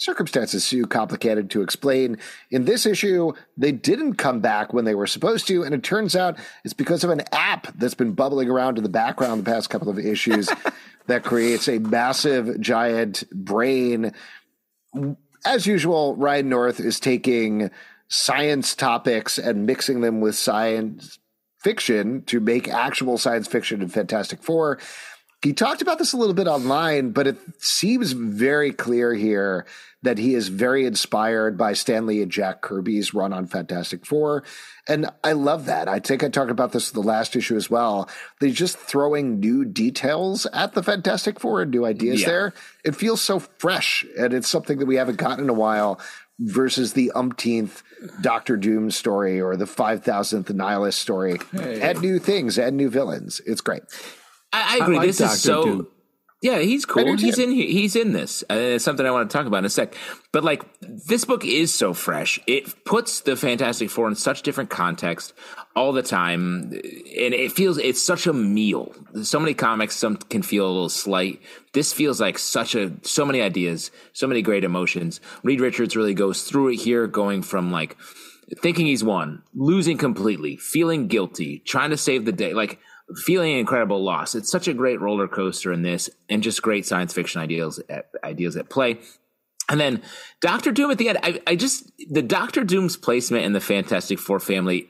[0.00, 2.18] circumstances too complicated to explain.
[2.50, 6.16] In this issue, they didn't come back when they were supposed to, and it turns
[6.16, 9.70] out it's because of an app that's been bubbling around in the background the past
[9.70, 10.48] couple of issues
[11.06, 14.12] that creates a massive giant brain.
[15.44, 17.70] As usual, Ryan North is taking
[18.10, 21.18] science topics and mixing them with science
[21.58, 24.78] fiction to make actual science fiction in Fantastic Four.
[25.42, 29.64] He talked about this a little bit online, but it seems very clear here
[30.02, 34.44] that he is very inspired by Stan Lee and Jack Kirby's run on Fantastic Four.
[34.88, 35.88] And I love that.
[35.88, 38.08] I think I talked about this the last issue as well.
[38.40, 42.26] They're just throwing new details at the Fantastic Four and new ideas Yeah.
[42.28, 42.54] there.
[42.84, 46.00] It feels so fresh, and it's something that we haven't gotten in a while
[46.40, 47.82] versus the umpteenth
[48.20, 51.38] Doctor Doom story or the 5000th Nihilist story.
[51.54, 53.40] Add new things, add new villains.
[53.46, 53.82] It's great.
[54.52, 54.96] I, I agree.
[54.96, 55.32] like this Dr.
[55.32, 55.64] is so.
[55.64, 55.88] Doom.
[56.42, 57.16] Yeah, he's cool.
[57.16, 57.50] He's in.
[57.50, 57.68] here.
[57.68, 58.42] He's in this.
[58.50, 59.94] Uh, it's something I want to talk about in a sec.
[60.32, 62.40] But like, this book is so fresh.
[62.46, 65.34] It puts the Fantastic Four in such different context
[65.76, 68.94] all the time, and it feels it's such a meal.
[69.22, 71.42] So many comics, some can feel a little slight.
[71.74, 75.20] This feels like such a so many ideas, so many great emotions.
[75.42, 77.98] Reed Richards really goes through it here, going from like
[78.58, 82.78] thinking he's won, losing completely, feeling guilty, trying to save the day, like
[83.16, 84.34] feeling incredible loss.
[84.34, 88.10] It's such a great roller coaster in this, and just great science fiction ideas at,
[88.24, 88.98] ideas at play.
[89.68, 90.02] And then
[90.40, 91.18] Doctor Doom at the end.
[91.22, 94.88] I, I just the Doctor Doom's placement in the Fantastic Four family.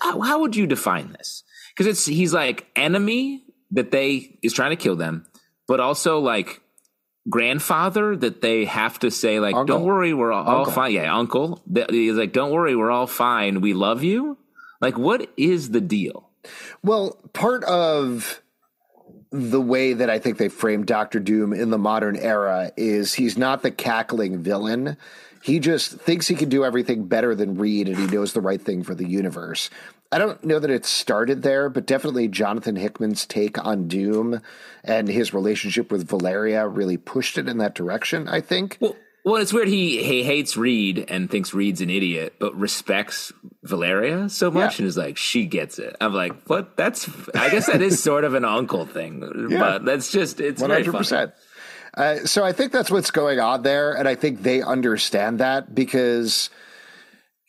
[0.00, 1.44] How, how would you define this?
[1.72, 5.26] Because it's he's like enemy that they is trying to kill them,
[5.68, 6.60] but also like
[7.28, 9.78] grandfather that they have to say like, Uncle.
[9.78, 11.62] "Don't worry, we're all, all fine." Yeah, uncle.
[11.68, 13.60] That- He's like, "Don't worry, we're all fine.
[13.60, 14.38] We love you."
[14.80, 16.29] Like, what is the deal?
[16.82, 18.42] Well, part of
[19.30, 23.38] the way that I think they framed Doctor Doom in the modern era is he's
[23.38, 24.96] not the cackling villain.
[25.42, 28.60] He just thinks he can do everything better than Reed and he knows the right
[28.60, 29.70] thing for the universe.
[30.12, 34.40] I don't know that it started there, but definitely Jonathan Hickman's take on Doom
[34.82, 38.76] and his relationship with Valeria really pushed it in that direction, I think.
[38.80, 39.68] Well, well, it's weird.
[39.68, 44.82] He he hates Reed and thinks Reed's an idiot, but respects Valeria so much, Yeah.
[44.82, 45.96] and is like, she gets it.
[46.00, 46.76] I'm like, what?
[46.76, 50.70] That's I guess that is sort of an uncle thing, but that's just it's One
[50.70, 51.32] hundred percent.
[51.94, 55.74] Uh, So I think that's what's going on there, and I think they understand that
[55.74, 56.48] because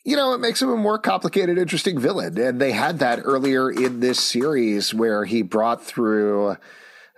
[0.04, 3.70] you know it makes him a more complicated, interesting villain, and they had that earlier
[3.70, 6.56] in this series where he brought through.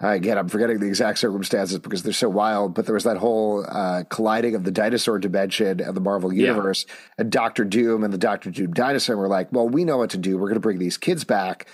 [0.01, 3.65] Again, I'm forgetting the exact circumstances because they're so wild, but there was that whole
[3.69, 6.85] uh, colliding of the dinosaur dimension and the Marvel universe,
[7.17, 10.19] and Doctor Doom and the Doctor Doom dinosaur were like, "Well, we know what to
[10.19, 10.37] do.
[10.37, 11.67] We're going to bring these kids back."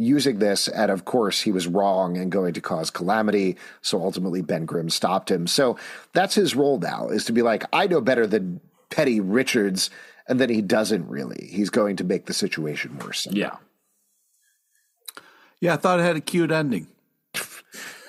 [0.00, 3.56] using this, and of course, he was wrong and going to cause calamity.
[3.82, 5.48] So ultimately, Ben Grimm stopped him.
[5.48, 5.76] So
[6.12, 8.60] that's his role now: is to be like, I know better than
[8.90, 9.90] Petty Richards,
[10.28, 11.48] and then he doesn't really.
[11.50, 13.26] He's going to make the situation worse.
[13.30, 13.56] Yeah.
[15.60, 16.86] Yeah, I thought it had a cute ending.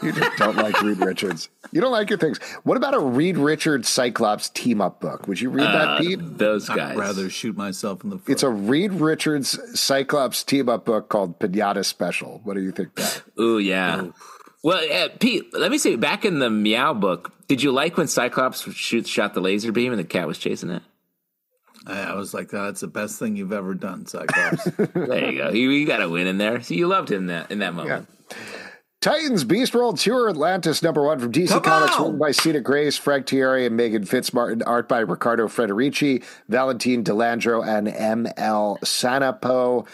[0.02, 1.50] You just don't like Reed Richards.
[1.72, 2.40] You don't like your things.
[2.64, 5.28] What about a Reed Richards Cyclops team up book?
[5.28, 6.20] Would you read that, Pete?
[6.22, 6.92] Those guys.
[6.92, 8.32] I'd rather shoot myself in the foot.
[8.32, 12.42] It's a Reed Richards Cyclops team up book called Pinata Special.
[12.44, 12.96] What do you think?
[12.96, 13.24] That?
[13.40, 14.08] Ooh, yeah.
[14.64, 18.08] Well, uh, Pete, let me say, back in the Meow book, did you like when
[18.08, 20.84] Cyclops shoot, shot the laser beam and the cat was chasing it?
[21.88, 24.66] I I was like, oh, that's the best thing you've ever done, Cyclops.
[24.94, 25.50] There you go.
[25.50, 26.62] You, you got a win in there.
[26.62, 28.08] See, you loved him that in that moment.
[29.02, 32.02] Titans Beast World Tour Atlantis number one from DC Come Comics, on!
[32.04, 37.14] written by Sina Grace, Frank Tieri, and Meghan Fitzmartin, art by Riccardo Federici, Valentine De
[37.14, 38.78] Landro, and M.L.
[38.84, 39.88] Sanapo.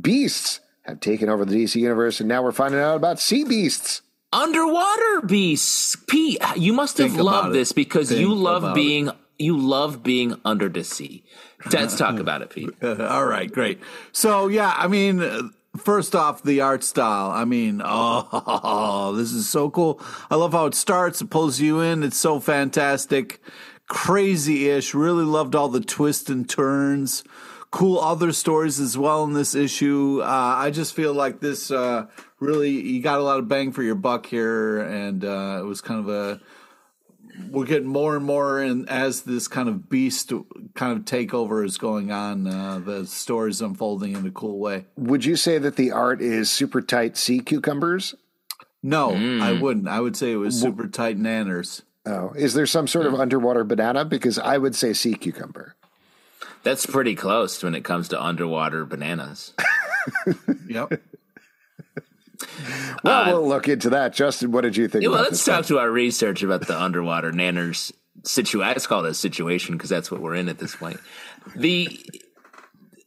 [0.00, 4.00] Beasts have taken over the DC universe, and now we're finding out about sea beasts.
[4.32, 5.94] Underwater beasts.
[6.08, 7.52] Pete, you must have Think about loved it.
[7.58, 11.24] this because Think you love about being you love being under the sea.
[11.70, 12.70] Let's talk about it, Pete.
[12.82, 13.80] All right, great.
[14.12, 15.42] So yeah, I mean, uh,
[15.76, 17.30] first off, the art style.
[17.30, 20.00] I mean, oh, this is so cool.
[20.30, 21.20] I love how it starts.
[21.20, 22.02] It pulls you in.
[22.02, 23.40] It's so fantastic,
[23.88, 24.94] crazy-ish.
[24.94, 27.24] Really loved all the twists and turns.
[27.70, 30.20] Cool other stories as well in this issue.
[30.22, 32.06] Uh, I just feel like this uh,
[32.38, 35.80] really you got a lot of bang for your buck here, and uh, it was
[35.80, 36.40] kind of a
[37.50, 40.32] we're getting more and more and as this kind of beast
[40.74, 45.24] kind of takeover is going on uh, the story's unfolding in a cool way Would
[45.24, 48.14] you say that the art is super tight sea cucumbers?
[48.82, 49.10] no
[49.42, 53.06] i wouldn't i would say it was super tight nanners Oh, is there some sort
[53.06, 54.04] of underwater banana?
[54.04, 55.76] Because I would say sea cucumber.
[56.64, 59.54] That's pretty close when it comes to underwater bananas.
[60.68, 61.00] yep
[63.04, 64.12] Well, we'll look into that.
[64.12, 65.04] Justin, what did you think?
[65.04, 67.92] Yeah, well, let's talk to our research about the underwater nanners
[68.24, 68.68] situation.
[68.68, 71.00] I just call it a situation because that's what we're in at this point.
[71.56, 71.98] The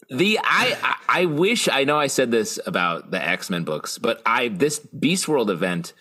[0.09, 4.21] the I I wish I know I said this about the X Men books, but
[4.25, 5.93] I this Beast World event,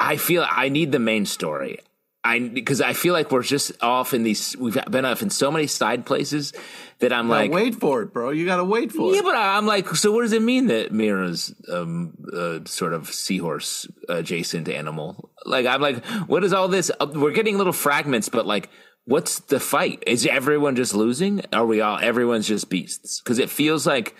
[0.00, 1.80] I feel I need the main story.
[2.24, 4.56] I because I feel like we're just off in these.
[4.56, 6.52] We've been off in so many side places
[6.98, 8.30] that I'm like, wait for it, bro.
[8.30, 9.16] You got to wait for yeah, it.
[9.16, 13.08] Yeah, but I'm like, so what does it mean that Mera's um, uh, sort of
[13.08, 15.30] seahorse adjacent animal?
[15.46, 16.90] Like, I'm like, what is all this?
[16.98, 18.68] Uh, we're getting little fragments, but like,
[19.04, 20.02] what's the fight?
[20.06, 21.42] Is everyone just losing?
[21.52, 21.98] Are we all?
[22.00, 23.20] Everyone's just beasts?
[23.20, 24.16] Because it feels like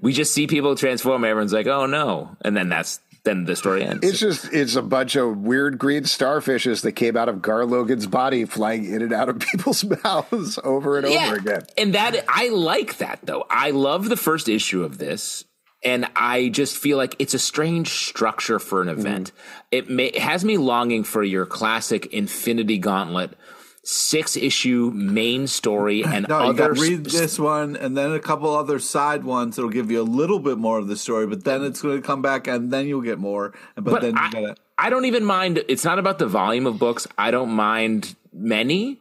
[0.00, 1.24] we just see people transform.
[1.24, 4.06] Everyone's like, oh no, and then that's then the story ends.
[4.06, 8.06] It's just it's a bunch of weird green starfishes that came out of Gar Logan's
[8.06, 11.62] body, flying in and out of people's mouths over and over again.
[11.76, 13.44] And that I like that though.
[13.50, 15.44] I love the first issue of this.
[15.82, 19.32] And I just feel like it's a strange structure for an event.
[19.32, 19.66] Mm-hmm.
[19.70, 23.36] It, may, it has me longing for your classic Infinity Gauntlet
[23.84, 28.20] six issue main story and No, other got to read this one and then a
[28.20, 31.44] couple other side ones that'll give you a little bit more of the story, but
[31.44, 33.54] then it's going to come back and then you'll get more.
[33.74, 34.54] But, but then you I.
[34.76, 35.62] I don't even mind.
[35.68, 37.06] It's not about the volume of books.
[37.16, 39.00] I don't mind many.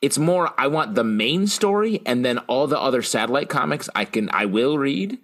[0.00, 4.06] It's more I want the main story and then all the other satellite comics I
[4.06, 5.18] can I will read.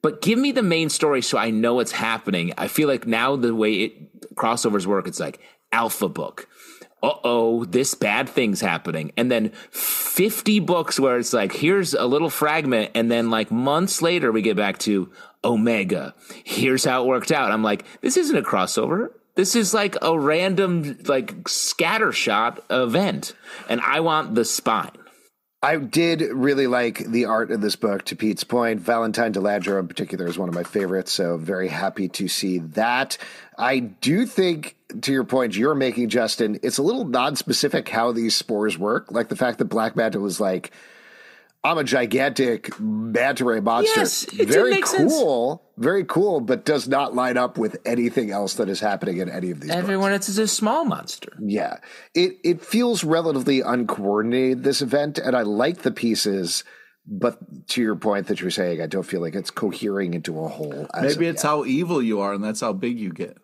[0.00, 2.52] But give me the main story so I know what's happening.
[2.58, 5.38] I feel like now the way it crossovers work, it's like
[5.70, 6.48] alpha book.
[7.02, 9.12] Uh oh, this bad thing's happening.
[9.16, 12.92] And then 50 books where it's like, here's a little fragment.
[12.94, 15.10] And then like months later, we get back to
[15.44, 16.14] Omega.
[16.44, 17.50] Here's how it worked out.
[17.50, 19.08] I'm like, this isn't a crossover.
[19.34, 23.34] This is like a random, like scattershot event.
[23.68, 24.92] And I want the spine.
[25.64, 28.04] I did really like the art of this book.
[28.06, 31.12] To Pete's point, Valentine De Landro in particular is one of my favorites.
[31.12, 33.16] So very happy to see that.
[33.58, 36.58] I do think, to your point, you're making Justin.
[36.62, 39.10] It's a little non-specific how these spores work.
[39.12, 40.70] Like the fact that Black Manta was like,
[41.62, 45.12] "I'm a gigantic manta ray monster." Yes, it did very make sense.
[45.12, 49.28] cool, very cool, but does not line up with anything else that is happening in
[49.28, 49.70] any of these.
[49.70, 49.78] books.
[49.78, 51.32] Everyone, it's a small monster.
[51.40, 51.76] Yeah.
[52.14, 56.64] It it feels relatively uncoordinated this event and I like the pieces
[57.04, 60.48] but to your point that you're saying I don't feel like it's cohering into a
[60.48, 63.38] whole Maybe it's yet, how evil you are and that's how big you get.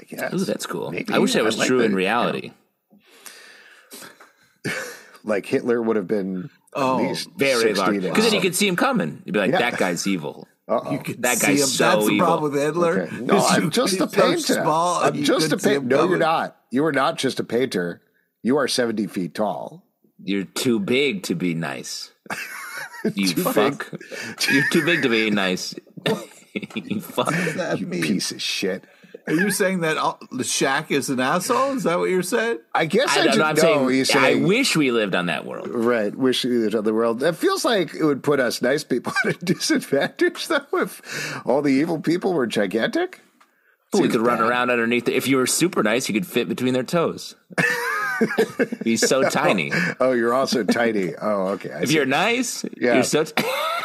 [0.00, 0.34] I guess.
[0.34, 0.90] Ooh, that's cool.
[0.90, 1.12] Maybe.
[1.12, 1.84] I wish that was like true that.
[1.86, 2.52] in reality.
[5.24, 8.02] like Hitler would have been Oh, at least Very 60 large.
[8.02, 9.22] Because then you could see him coming.
[9.24, 9.58] You'd be like, Yeah.
[9.70, 10.46] that guy's evil.
[10.68, 10.90] Uh-oh.
[10.92, 11.66] You can That see guy's him.
[11.68, 13.02] so That's the problem with Hitler.
[13.02, 13.16] Okay.
[13.20, 14.62] No, I'm just a he's so painter.
[14.62, 15.80] small, I'm just a painter.
[15.86, 16.56] No, you're not.
[16.70, 18.02] You are not just a painter.
[18.42, 19.84] You are 70 feet tall.
[20.22, 22.10] You're too big to be nice.
[23.14, 23.88] You fuck.
[24.50, 25.76] You're too big to be nice.
[26.74, 27.28] you fuck.
[27.54, 28.82] That You mean- piece of shit.
[29.28, 29.96] Are you saying that
[30.30, 31.72] the Shaq is an asshole?
[31.76, 32.58] Is that what you're saying?
[32.74, 33.44] I guess I, I don't just know.
[33.44, 35.68] I'm know saying, I wish we lived on that world.
[35.68, 37.22] Right, wish we lived on the world.
[37.22, 41.60] It feels like it would put us nice people at a disadvantage, though, if all
[41.62, 43.20] the evil people were gigantic.
[43.92, 45.08] we Seems could run around underneath.
[45.08, 47.34] If you were super nice, you could fit between their toes.
[48.84, 49.72] He's so tiny.
[49.74, 51.14] Oh, oh, you're also tiny.
[51.20, 51.70] Oh, okay.
[51.72, 51.96] I If see.
[51.96, 52.94] you're nice, Yeah.
[52.94, 53.24] you're so.
[53.24, 53.44] T-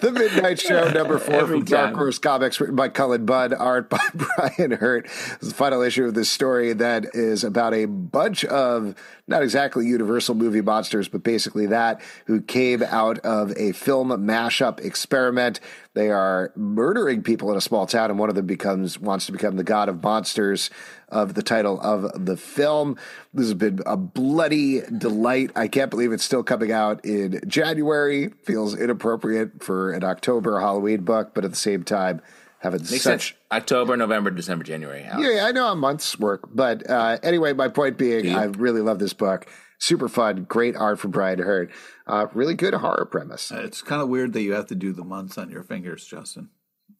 [0.00, 1.94] The Midnight Show, number four Every from Dark.
[1.94, 5.06] Horse Comics, written by Cullen Bunn, art by Brian Hurtt.
[5.40, 8.94] The final issue of this story that is about a bunch of
[9.28, 14.80] not exactly Universal movie monsters, but basically that who came out of a film mashup
[14.80, 15.60] experiment.
[15.94, 19.32] They are murdering people in a small town, and one of them becomes wants to
[19.32, 20.70] become the god of monsters
[21.08, 22.96] of the title of the film.
[23.34, 25.50] This has been a bloody delight.
[25.56, 28.28] I can't believe it's still coming out in January.
[28.44, 32.22] Feels inappropriate for an October Halloween book, but at the same time,
[32.60, 33.32] having Makes such sense.
[33.50, 35.02] October, November, December, January.
[35.02, 35.28] Alex.
[35.28, 39.00] yeah, I know a month's work, but uh, anyway, my point being, I really love
[39.00, 39.48] this book.
[39.80, 41.70] Super fun, great art from Brian Hurtt.
[42.06, 43.50] Uh, really good horror premise.
[43.50, 46.50] It's kind of weird that you have to do the months on your fingers, Justin.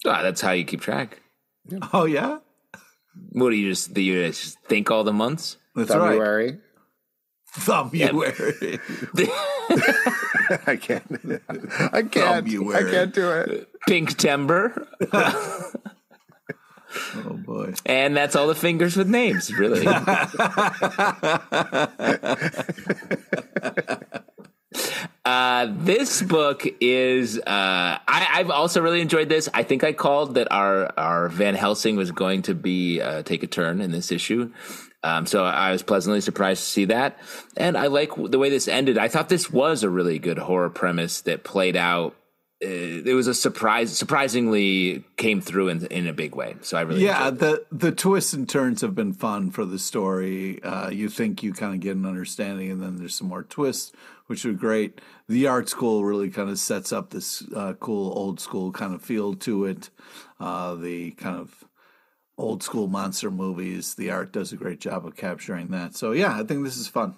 [0.07, 1.21] Ah, that's how you keep track.
[1.93, 2.39] Oh yeah,
[3.33, 3.93] What do you just?
[3.93, 5.59] Do you just think all the months?
[5.77, 5.99] that's right.
[6.13, 6.59] February.
[7.53, 8.79] February.
[10.67, 11.05] I can't.
[11.93, 12.49] I can't.
[12.49, 13.69] I can't do it.
[13.87, 14.89] Pink Timber,
[17.17, 17.75] oh boy.
[17.87, 19.53] and that's all the fingers with names.
[19.53, 19.87] Really.
[25.25, 27.39] Uh, this book is.
[27.39, 29.49] Uh, I, also really enjoyed this.
[29.53, 33.43] I think I called that our our Van Helsing was going to be uh, take
[33.43, 34.51] a turn in this issue.
[35.03, 37.19] Um, so I was pleasantly surprised to see that,
[37.57, 38.99] and I like the way this ended.
[38.99, 42.15] I thought this was a really good horror premise that played out
[42.61, 43.97] it was a surprise.
[43.97, 46.57] Surprisingly, came through in in a big way.
[46.61, 47.31] So I really yeah.
[47.31, 50.63] The the twists and turns have been fun for the story.
[50.63, 53.93] Uh, you think you kind of get an understanding, and then there's some more twists,
[54.27, 55.01] which are great.
[55.29, 59.03] The art school really kind of sets up this uh, cool old school kind of
[59.03, 59.91] feel to it.
[60.39, 61.65] Uh, the kind of
[62.37, 63.95] old school monster movies.
[63.95, 65.95] The art does a great job of capturing that.
[65.95, 67.15] So yeah, I think this is fun.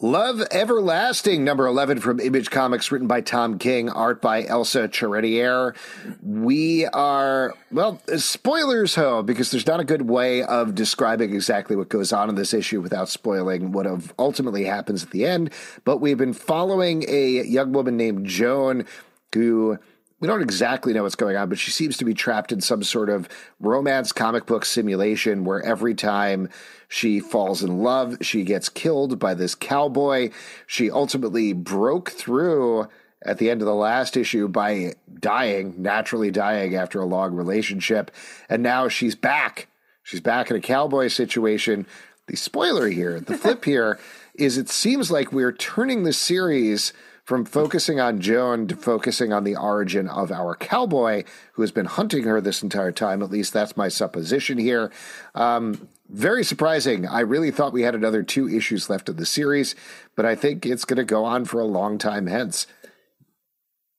[0.00, 5.74] Love Everlasting, number 11 from Image Comics, written by Tom King, art by Elsa Charretier.
[6.22, 11.88] We are, well, spoilers ho, because there's not a good way of describing exactly what
[11.88, 13.88] goes on in this issue without spoiling what
[14.20, 15.52] ultimately happens at the end.
[15.84, 18.86] But we've been following a young woman named Joan
[19.34, 19.80] who
[20.20, 22.82] we don't exactly know what's going on, but she seems to be trapped in some
[22.82, 23.28] sort of
[23.60, 26.48] romance comic book simulation where every time
[26.88, 30.30] she falls in love, she gets killed by this cowboy.
[30.66, 32.88] She ultimately broke through
[33.22, 38.10] at the end of the last issue by dying, naturally dying after a long relationship.
[38.48, 39.68] And now she's back.
[40.02, 41.86] She's back in a cowboy situation.
[42.26, 43.98] The spoiler here, the flip here,
[44.34, 46.92] is it seems like we're turning the series
[47.28, 51.84] from focusing on Joan to focusing on the origin of our cowboy who has been
[51.84, 53.22] hunting her this entire time.
[53.22, 54.90] At least that's my supposition here.
[55.34, 57.06] Um, very surprising.
[57.06, 59.74] I really thought we had another two issues left of the series,
[60.16, 62.66] but I think it's going to go on for a long time hence.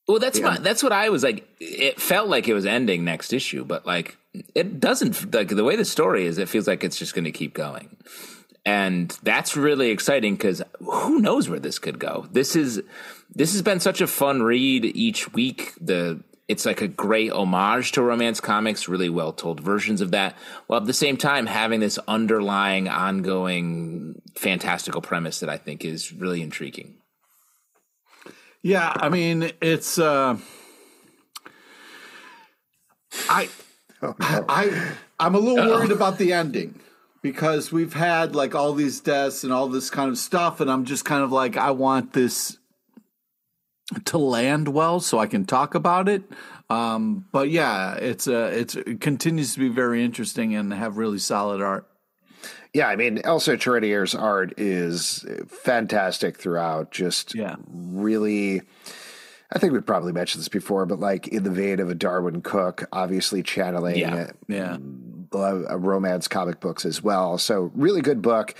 [0.08, 0.46] Well, that's yeah.
[0.46, 1.48] my, that's what I was like.
[1.60, 4.18] It felt like it was ending next issue, but like
[4.56, 5.32] it doesn't.
[5.32, 7.96] Like the way the story is, it feels like it's just going to keep going
[8.66, 12.28] and that's really exciting because who knows where this could go.
[12.32, 12.84] This is
[13.30, 15.74] this has been such a fun read each week.
[15.80, 20.36] The it's like a great homage to romance comics, really well told versions of that,
[20.66, 26.12] while at the same time having this underlying, ongoing, fantastical premise that I think is
[26.12, 26.96] really intriguing.
[28.64, 30.38] Yeah, I mean, it's uh
[33.30, 33.50] I
[34.02, 34.46] oh, no.
[34.50, 36.80] I I'm a little worried about the ending
[37.22, 40.86] because we've had like all these deaths and all this kind of stuff and i'm
[40.86, 42.59] just kind of like i want this
[44.06, 46.24] to land well so i can talk about it
[46.70, 51.18] um, but yeah it's uh, it's it continues to be very interesting and have really
[51.18, 51.90] solid art
[52.74, 56.92] yeah, I mean, Elsa Charretier's art is fantastic throughout.
[56.92, 57.56] Just yeah.
[57.68, 58.62] really,
[59.52, 62.42] I think we probably mentioned this before, but like in the vein of a Darwin
[62.42, 64.30] Cooke, obviously channeling yeah.
[64.48, 64.78] yeah
[65.34, 67.38] uh, romance comic books as well.
[67.38, 68.54] So really good book.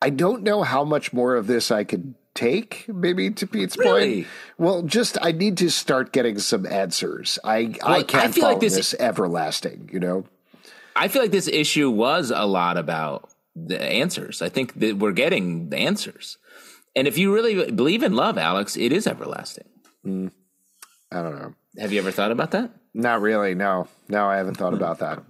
[0.00, 4.22] I don't know how much more of this I could take maybe to Pete's really?
[4.22, 4.26] point.
[4.58, 7.38] Well, just I need to start getting some answers.
[7.44, 10.24] I well, I can't I feel like this, this everlasting, you know.
[10.96, 14.42] I feel like this issue was a lot about the answers.
[14.42, 16.38] I think that we're getting the answers.
[16.96, 19.68] And if you really believe in love, Alex, it is everlasting.
[20.04, 20.32] Mm,
[21.12, 21.54] I don't know.
[21.78, 22.70] Have you ever thought about that?
[22.92, 23.54] Not really.
[23.54, 25.22] No, no, I haven't thought about that.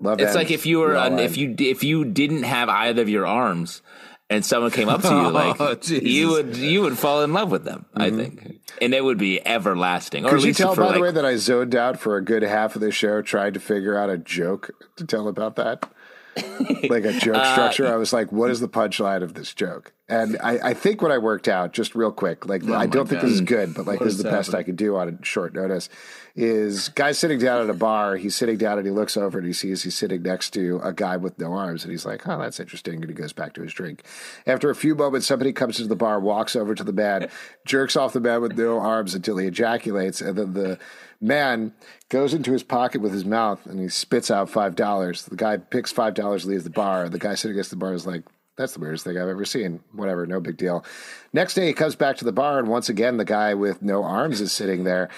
[0.00, 0.36] Love it's ends.
[0.36, 3.80] like if you were an, if you if you didn't have either of your arms
[4.28, 7.32] and someone came up to you oh, like oh, you would you would fall in
[7.32, 8.02] love with them mm-hmm.
[8.02, 8.60] i think.
[8.80, 10.26] And it would be everlasting.
[10.26, 12.42] Or could you tell by like, the way that i zoned out for a good
[12.42, 15.88] half of the show trying to figure out a joke to tell about that
[16.90, 17.86] like a joke uh, structure.
[17.86, 19.92] Uh, I was like, what is the punchline of this joke?
[20.08, 23.08] And I, I think what I worked out, just real quick, like oh I don't
[23.08, 24.38] think this is good, but like what this is the happening?
[24.38, 25.88] best I could do on a short notice.
[26.36, 29.46] Is guys sitting down at a bar, he's sitting down and he looks over and
[29.46, 32.38] he sees he's sitting next to a guy with no arms, and he's like, Oh,
[32.38, 32.96] that's interesting.
[32.96, 34.04] And he goes back to his drink.
[34.46, 37.28] After a few moments, somebody comes into the bar, walks over to the man,
[37.64, 40.78] jerks off the man with no arms until he ejaculates, and then the
[41.20, 41.72] man
[42.08, 45.24] goes into his pocket with his mouth and he spits out five dollars.
[45.24, 47.08] The guy picks five dollars, leaves the bar.
[47.08, 48.22] The guy sitting against the bar is like,
[48.56, 50.84] "That's the weirdest thing I've ever seen." Whatever, no big deal.
[51.32, 54.04] Next day, he comes back to the bar, and once again, the guy with no
[54.04, 55.10] arms is sitting there.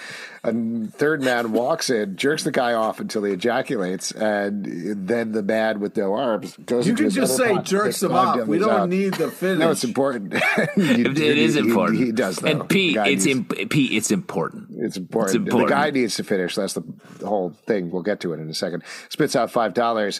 [0.43, 5.41] A third man walks in, jerks the guy off until he ejaculates, and then the
[5.41, 6.87] man with no arms goes.
[6.87, 8.45] You can just say jerks him off.
[8.47, 8.89] We don't out.
[8.89, 9.59] need the finish.
[9.59, 10.33] No, it's important.
[10.75, 11.99] it is important.
[11.99, 12.49] He, he, does, though.
[12.49, 14.67] And Pete, it's imp- Pete, it's important.
[14.77, 15.35] It's important.
[15.35, 15.69] It's important.
[15.69, 16.55] The guy needs to finish.
[16.55, 16.83] That's the,
[17.19, 17.91] the whole thing.
[17.91, 18.83] We'll get to it in a second.
[19.07, 20.19] Spits out five dollars,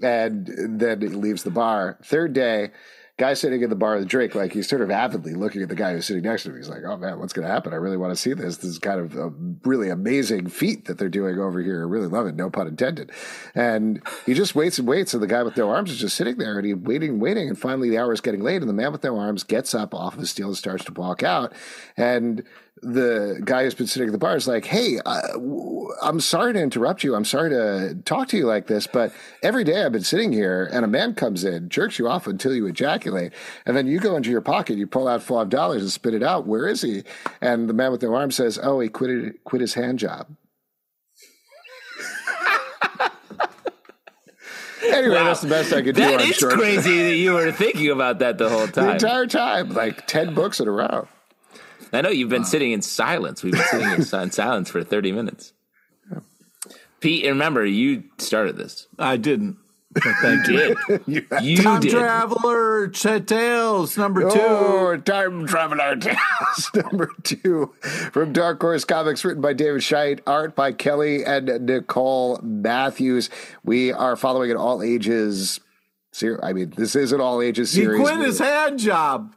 [0.00, 0.46] and
[0.80, 1.98] then he leaves the bar.
[2.02, 2.70] Third day
[3.18, 5.70] guy sitting in the bar with a drink, like he's sort of avidly looking at
[5.70, 6.56] the guy who's sitting next to him.
[6.56, 7.72] He's like, "Oh man, what's going to happen?
[7.72, 8.58] I really want to see this.
[8.58, 9.32] This is kind of a
[9.64, 11.80] really amazing feat that they're doing over here.
[11.80, 12.34] I really love it.
[12.34, 13.10] No pun intended."
[13.54, 16.36] And he just waits and waits, and the guy with no arms is just sitting
[16.36, 18.74] there, and he's waiting, and waiting, and finally the hour is getting late, and the
[18.74, 21.54] man with no arms gets up off of his stool and starts to walk out,
[21.96, 22.44] and
[22.82, 26.52] the guy who's been sitting at the bar is like, "Hey, uh, w- I'm sorry
[26.52, 27.14] to interrupt you.
[27.14, 29.12] I'm sorry to talk to you like this, but
[29.42, 32.54] every day I've been sitting here, and a man comes in, jerks you off until
[32.54, 33.32] you ejaculate,
[33.64, 36.22] and then you go into your pocket, you pull out five dollars and spit it
[36.22, 36.46] out.
[36.46, 37.02] Where is he?
[37.40, 40.28] And the man with no arm says, "Oh, he quit quit his hand job."
[44.82, 46.02] anyway, that's the best I could do.
[46.02, 48.90] That is crazy that you were thinking about that the whole The time.
[48.90, 51.08] entire time, like ten books in a row.
[51.92, 53.42] I know you've been sitting in silence.
[53.42, 55.52] We've been sitting in silence for 30 minutes.
[57.00, 58.86] Pete, remember, you started this.
[58.98, 59.58] I didn't.
[59.92, 60.76] But thank you.
[61.06, 61.26] Did.
[61.42, 61.90] You Time did.
[61.92, 64.38] Traveler Chet Tales number two.
[64.40, 67.72] Oh, Time Traveler Tales number two
[68.12, 73.30] from Dark Horse Comics, written by David Scheit, art by Kelly and Nichole Matthews.
[73.64, 75.60] We are following an all ages.
[76.12, 77.98] ser- I mean, this is an all ages series.
[77.98, 78.16] He series.
[78.18, 79.34] quit his hand job.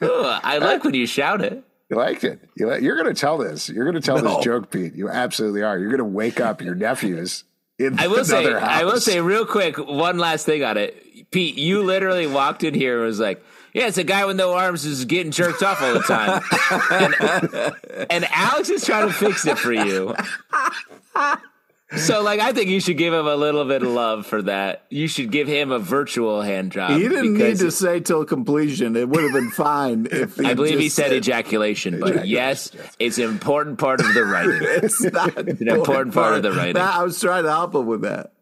[0.42, 1.62] I like when you shout it.
[1.90, 2.40] You liked it.
[2.56, 3.68] You You're going to tell this.
[3.68, 4.36] You're going to tell No.
[4.36, 4.94] this joke, Pete.
[4.94, 5.78] You absolutely are.
[5.78, 7.44] You're going to wake up your nephews
[7.78, 8.62] in I will say, house.
[8.62, 11.30] I will say real quick, one last thing on it.
[11.30, 13.42] Pete, you literally walked in here and was like,
[13.72, 16.42] yeah, it's a guy with no arms who's getting jerked off all the time.
[18.00, 20.14] and, and Alex is trying to fix it for you.
[21.96, 24.84] So, like, I think you should give him a little bit of love for that.
[24.90, 26.90] You should give him a virtual hand job.
[26.90, 28.96] He didn't need to say till completion.
[28.96, 33.18] It would have been fine if I believe he just said ejaculation, but yes, it's
[33.18, 34.60] an important part of the writing.
[34.86, 36.76] It's not an important part of the writing.
[36.76, 38.32] I was trying to help him with that.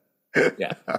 [0.59, 0.73] Yeah,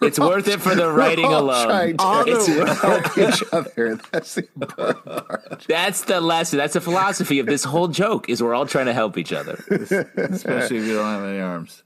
[0.00, 1.66] it's worth it for the writing We're all alone.
[1.66, 3.98] trying to On the help each other.
[4.12, 5.64] That's the important part.
[5.68, 6.58] That's the lesson.
[6.58, 9.54] That's the philosophy of this whole joke: is we're all trying to help each other.
[9.70, 11.82] Especially if you don't have any arms.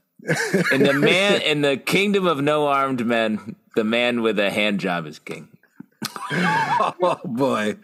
[0.71, 4.79] And the man in the kingdom of no armed men, the man with a hand
[4.79, 5.47] job is king.
[6.33, 7.77] Oh boy.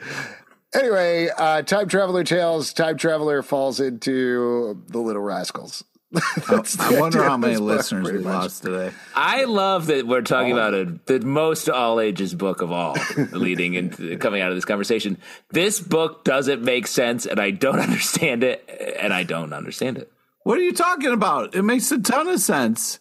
[0.74, 5.84] Anyway, uh, Time Traveler Tales, Time Traveler falls into the Little Rascals.
[6.12, 8.34] That's the I wonder how many listeners we pretty much.
[8.34, 8.92] lost today.
[9.14, 12.96] I love that we're talking about a, the most all ages book of all,
[13.32, 15.18] leading into coming out of this conversation.
[15.52, 20.12] This book doesn't make sense, and I don't understand it, and I don't understand it.
[20.44, 21.56] What are you talking about?
[21.56, 23.00] It makes a ton of sense.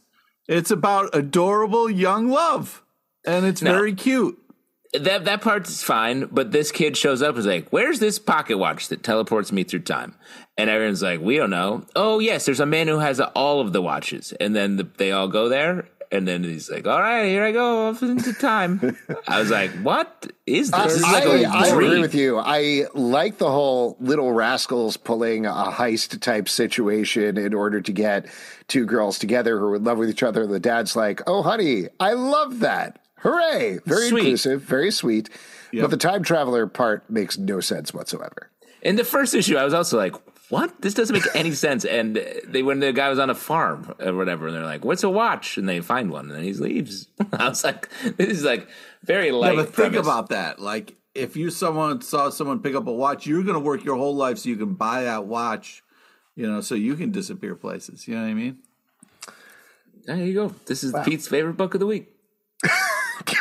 [0.49, 2.83] It's about adorable young love,
[3.25, 3.73] and it's No.
[3.73, 4.37] very cute.
[4.99, 8.59] That that part's fine, but this kid shows up and is like, "Where's this pocket
[8.59, 10.15] watch that teleports me through time?"
[10.57, 13.73] And everyone's like, "We don't know." Oh yes, there's a man who has all of
[13.73, 17.27] the watches, and then the, they all go there, and then he's like, "All right,
[17.27, 18.97] here I go off into time."
[19.29, 22.39] I was like, "What is this?" This is like I, a I agree with you.
[22.39, 28.27] I like the whole little rascals pulling a heist type situation in order to get
[28.69, 30.47] two girls together who are in love with each other.
[30.47, 33.01] The dad's like, "Oh, honey, I love that!
[33.27, 34.20] Hooray!" Very Sweet.
[34.20, 35.31] inclusive, very sweet.
[35.72, 38.51] But the time traveler part makes no sense whatsoever.
[38.83, 40.14] In the first issue, I was also like,
[40.51, 40.81] "What?
[40.81, 44.14] This doesn't make any sense." And they when the guy was on a farm or
[44.14, 47.09] whatever, and they're like, "What's a watch?" And they find one, and then he leaves.
[47.33, 48.68] I was like, "This is like
[49.03, 50.01] very light." Yeah, but think premise.
[50.07, 50.61] about that.
[50.61, 53.97] Like, if you someone saw someone pick up a watch, you're going to work your
[53.97, 55.83] whole life so you can buy that watch.
[56.37, 58.07] You know, so you can disappear places.
[58.07, 58.59] You know what I mean?
[60.05, 60.55] There you go.
[60.66, 62.12] This is Pete's favorite book of the week.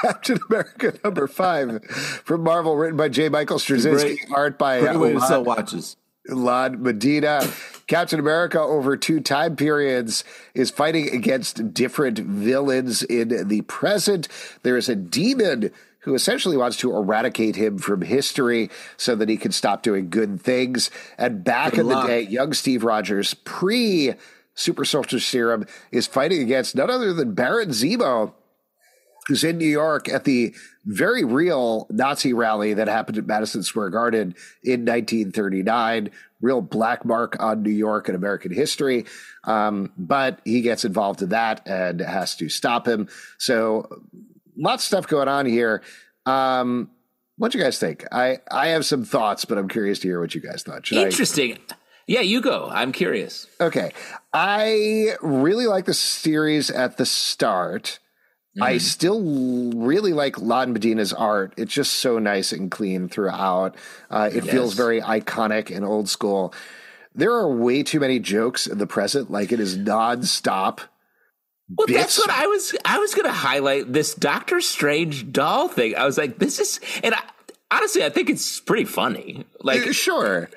[0.05, 3.29] Captain America number five from Marvel, written by J.
[3.29, 5.97] Michael Straczynski, Great- art by Great way to uh, sell watches.
[6.27, 7.41] Lan Medina.
[7.87, 10.23] Captain America, over two time periods,
[10.55, 14.27] is fighting against different villains in the present.
[14.63, 19.37] There is a demon who essentially wants to eradicate him from history so that he
[19.37, 20.89] can stop doing good things.
[21.17, 22.03] And back Good in luck.
[22.03, 24.13] the day, young Steve Rogers, pre
[24.55, 28.33] Super Soldier Serum, is fighting against none other than Baron Zemo
[29.27, 30.53] who's in New York at the
[30.85, 36.11] very real Nazi rally that happened at Madison Square Garden in 1939.
[36.41, 39.05] Real black mark on New York and American history.
[39.45, 43.07] Um, but he gets involved in that and has to stop him.
[43.39, 44.03] So
[44.55, 45.81] lots of stuff going on here.
[46.27, 46.91] Um,
[47.37, 48.05] what do you guys think?
[48.11, 50.85] I, I have some thoughts, but I'm curious to hear what you guys thought.
[50.85, 51.57] Should I- Interesting.
[52.07, 52.69] Yeah, you go.
[52.71, 53.47] I'm curious.
[53.59, 53.91] Okay.
[54.31, 57.97] I really like the series at the start.
[58.55, 58.63] Mm-hmm.
[58.63, 59.21] I still
[59.75, 61.53] really like Lan Medina's art.
[61.57, 63.75] It's just so nice and clean throughout.
[64.09, 66.53] Uh, it feels very iconic and old school.
[67.13, 69.29] There are way too many jokes in the present.
[69.29, 70.79] Like it is nonstop.
[71.75, 72.75] Well, that's what I was.
[72.85, 75.95] I was going to highlight this Doctor Strange doll thing.
[75.95, 77.23] I was like, this is, and I,
[77.71, 79.45] honestly, I think it's pretty funny.
[79.61, 80.47] Like, Uh,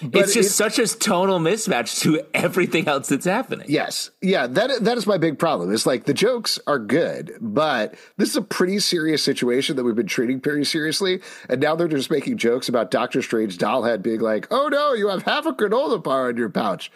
[0.00, 0.10] sure.
[0.14, 3.66] it's just such a tonal mismatch to everything else that's happening.
[3.68, 4.10] Yes.
[4.20, 5.72] Yeah, that that is my big problem.
[5.72, 9.94] It's like the jokes are good, but this is a pretty serious situation that we've
[9.94, 11.20] been treating pretty seriously.
[11.48, 15.08] And now they're just making jokes about Doctor Strange dollhead being like, "Oh no, you
[15.08, 16.90] have half a granola bar in your pouch."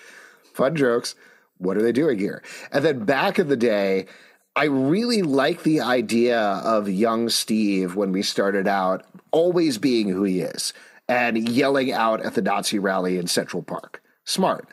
[0.54, 1.14] Fun jokes.
[1.58, 2.42] What are they doing here?
[2.70, 4.06] And then back in the day,
[4.54, 10.22] I really like the idea of young Steve when we started out always being who
[10.22, 10.72] he is
[11.08, 14.02] and yelling out at the Nazi rally in Central Park.
[14.24, 14.68] Smart.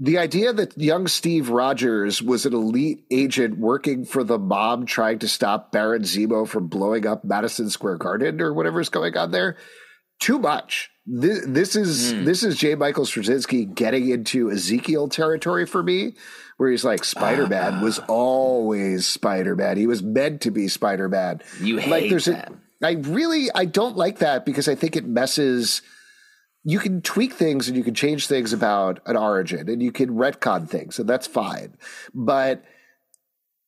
[0.00, 5.20] The idea that young Steve Rogers was an elite agent working for the mob trying
[5.20, 9.56] to stop Baron Zemo from blowing up Madison Square Garden or whatever's going on there,
[10.18, 10.90] too much.
[11.06, 12.24] This, this is mm.
[12.24, 12.74] this is J.
[12.74, 16.14] Michael Straczynski getting into Ezekiel territory for me,
[16.56, 19.76] where he's like Spider Man uh, was always Spider Man.
[19.76, 21.40] He was meant to be Spider Man.
[21.60, 22.50] You hate like there's that.
[22.50, 25.82] A, I really I don't like that because I think it messes.
[26.62, 30.10] You can tweak things and you can change things about an origin and you can
[30.10, 31.76] retcon things and that's fine.
[32.14, 32.64] But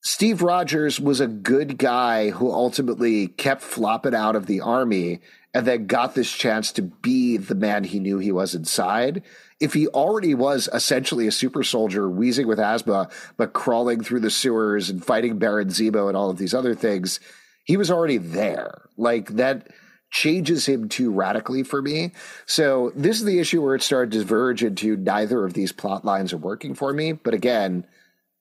[0.02, 5.20] Steve Rogers was a good guy who ultimately kept flopping out of the army
[5.52, 9.22] and then got this chance to be the man he knew he was inside.
[9.58, 14.30] If he already was essentially a super soldier, wheezing with asthma, but crawling through the
[14.30, 17.20] sewers and fighting Baron Zemo and all of these other things,
[17.66, 18.88] he was already there.
[18.96, 19.68] Like that
[20.10, 22.12] changes him too radically for me.
[22.46, 26.04] So this is the issue where it started to diverge into neither of these plot
[26.04, 27.12] lines are working for me.
[27.12, 27.84] But again,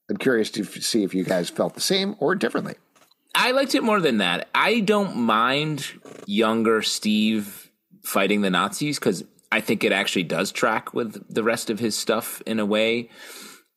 [0.10, 2.76] I'm curious to see if you guys felt the same or differently.
[3.34, 4.47] I liked it more than that.
[4.53, 5.85] I don't mind
[6.26, 7.69] younger Steve
[8.03, 11.97] fighting the Nazis because I think it actually does track with the rest of his
[11.97, 13.10] stuff in a way.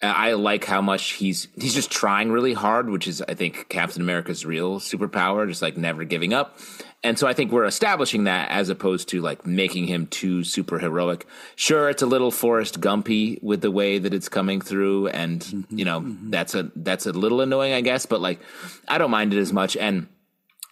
[0.00, 4.00] I like how much he's he's just trying really hard, which is I think Captain
[4.00, 6.58] America's real superpower, just like never giving up.
[7.02, 10.78] And so I think we're establishing that as opposed to like making him too super
[10.78, 11.26] heroic.
[11.56, 15.78] Sure, it's a little Forrest Gumpy with the way that it's coming through, and mm-hmm,
[15.78, 16.30] you know mm-hmm.
[16.30, 18.06] that's a that's a little annoying, I guess.
[18.06, 18.40] But like,
[18.86, 19.76] I don't mind it as much.
[19.76, 20.06] And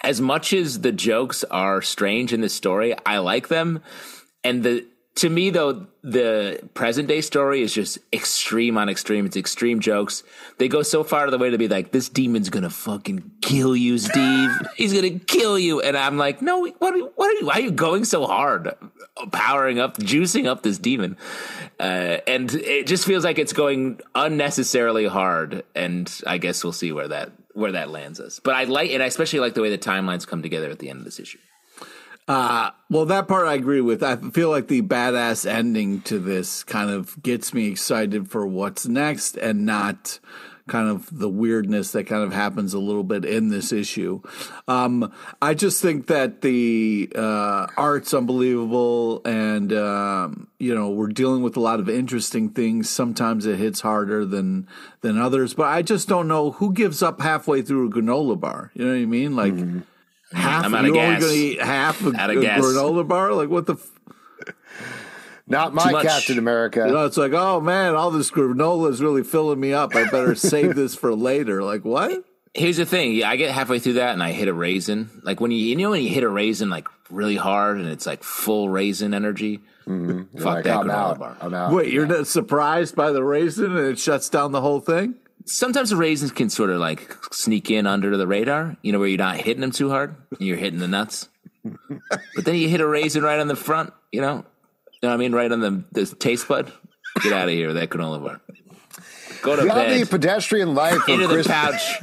[0.02, 3.82] as much as the jokes are strange in this story, I like them.
[4.44, 4.86] And the
[5.16, 9.26] to me though the present day story is just extreme on extreme.
[9.26, 10.22] It's extreme jokes.
[10.58, 13.74] They go so far to the way to be like this demon's gonna fucking kill
[13.74, 14.50] you steve.
[14.76, 15.80] He's gonna kill you.
[15.80, 18.74] And i'm like no what are, what are you why are you going so hard
[19.32, 21.16] powering up juicing up this demon?
[21.80, 25.64] Uh, and it just feels like it's going unnecessarily hard.
[25.74, 28.38] And i guess we'll see where that where that lands us.
[28.38, 30.90] But i like and i especially like the way the timelines come together at the
[30.90, 31.38] end of this issue
[32.28, 34.02] uh, well, that part I agree with.
[34.02, 38.86] I feel like the badass ending to this kind of gets me excited for what's
[38.86, 40.18] next and not
[40.66, 44.20] kind of the weirdness that kind of happens a little bit in this issue.
[44.66, 51.42] Um, I just think that the uh, art's unbelievable, and um, you know we're dealing
[51.42, 52.90] with a lot of interesting things.
[52.90, 54.66] Sometimes it hits harder than
[55.02, 58.72] than others, but I just don't know who gives up halfway through a granola bar.
[58.74, 59.36] You know what I mean?
[59.36, 59.54] Like.
[59.54, 59.80] Mm-hmm
[60.32, 60.64] half.
[60.64, 61.06] I'm out of gas.
[61.06, 62.60] Only going to eat half a, out of a gas.
[62.60, 63.32] granola bar?
[63.32, 63.74] Like what the?
[63.74, 63.90] F-
[65.48, 66.80] Not my Captain America.
[66.86, 69.94] You know, it's like, oh man, all this granola is really filling me up.
[69.94, 71.62] I better save this for later.
[71.62, 72.24] Like what?
[72.52, 73.12] Here's the thing.
[73.12, 75.10] Yeah, I get halfway through that and I hit a raisin.
[75.22, 78.06] Like when you you know when you hit a raisin like really hard and it's
[78.06, 79.60] like full raisin energy.
[79.86, 80.38] Mm-hmm.
[80.38, 81.18] Fuck like, that I'm granola out.
[81.18, 81.36] bar.
[81.40, 81.72] I'm out.
[81.72, 85.14] Wait, you're not surprised by the raisin and it shuts down the whole thing?
[85.46, 89.08] Sometimes the raisins can sort of like sneak in under the radar, you know, where
[89.08, 91.28] you're not hitting them too hard, you're hitting the nuts.
[91.64, 95.14] but then you hit a raisin right on the front, you know, you know what
[95.14, 96.72] I mean, right on the, the taste bud.
[97.22, 98.40] Get out of here with that granola bar.
[99.42, 100.02] Go to the bed.
[100.02, 102.02] The pedestrian life into the pouch.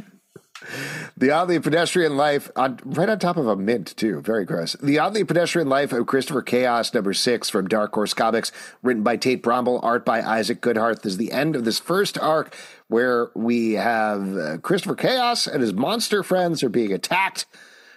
[1.18, 4.22] The oddly pedestrian life, on, right on top of a mint, too.
[4.22, 4.73] Very gross.
[4.81, 9.18] The oddly pedestrian life of Christopher Chaos, number six from Dark Horse Comics, written by
[9.18, 11.06] Tate Brombal, art by Isaac Goodhart.
[11.06, 12.56] Is the end of this first arc
[12.88, 17.45] where we have uh, Christopher Chaos and his monster friends are being attacked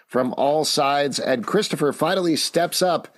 [0.06, 3.09] from all sides, and Christopher finally steps up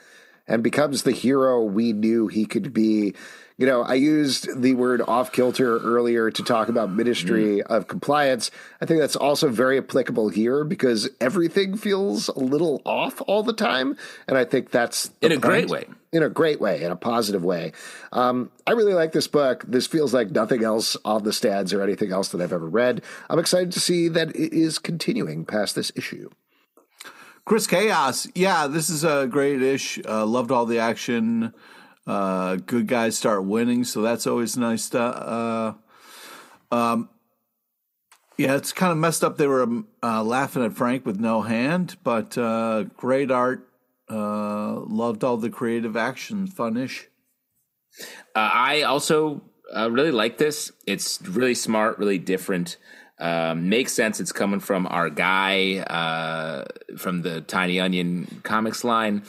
[0.46, 3.14] and becomes the hero we knew he could be
[3.58, 7.62] you know, I used the word off kilter earlier to talk about ministry mm.
[7.62, 8.52] of compliance.
[8.80, 13.52] I think that's also very applicable here because everything feels a little off all the
[13.52, 13.96] time.
[14.28, 15.42] And I think that's in a point.
[15.42, 15.86] great way.
[16.12, 17.72] In a great way, in a positive way.
[18.12, 19.64] Um, I really like this book.
[19.66, 23.02] This feels like nothing else on the stands or anything else that I've ever read.
[23.28, 26.30] I'm excited to see that it is continuing past this issue.
[27.44, 29.98] Chris Chaos, yeah, this is a great ish.
[30.06, 31.52] Uh, loved all the action.
[32.08, 34.88] Uh, good guys start winning, so that's always nice.
[34.88, 35.74] To, uh,
[36.72, 37.10] um,
[38.38, 39.36] yeah, it's kind of messed up.
[39.36, 43.68] They were uh, laughing at Frank with no hand, but uh, great art.
[44.10, 47.08] Uh, loved all the creative action, funish.
[48.34, 49.42] I also
[49.74, 50.72] really like this.
[50.86, 52.78] It's really smart, really different.
[53.20, 54.18] Um, makes sense.
[54.18, 56.64] It's coming from our guy uh,
[56.96, 59.24] from the Tiny Onion comics line.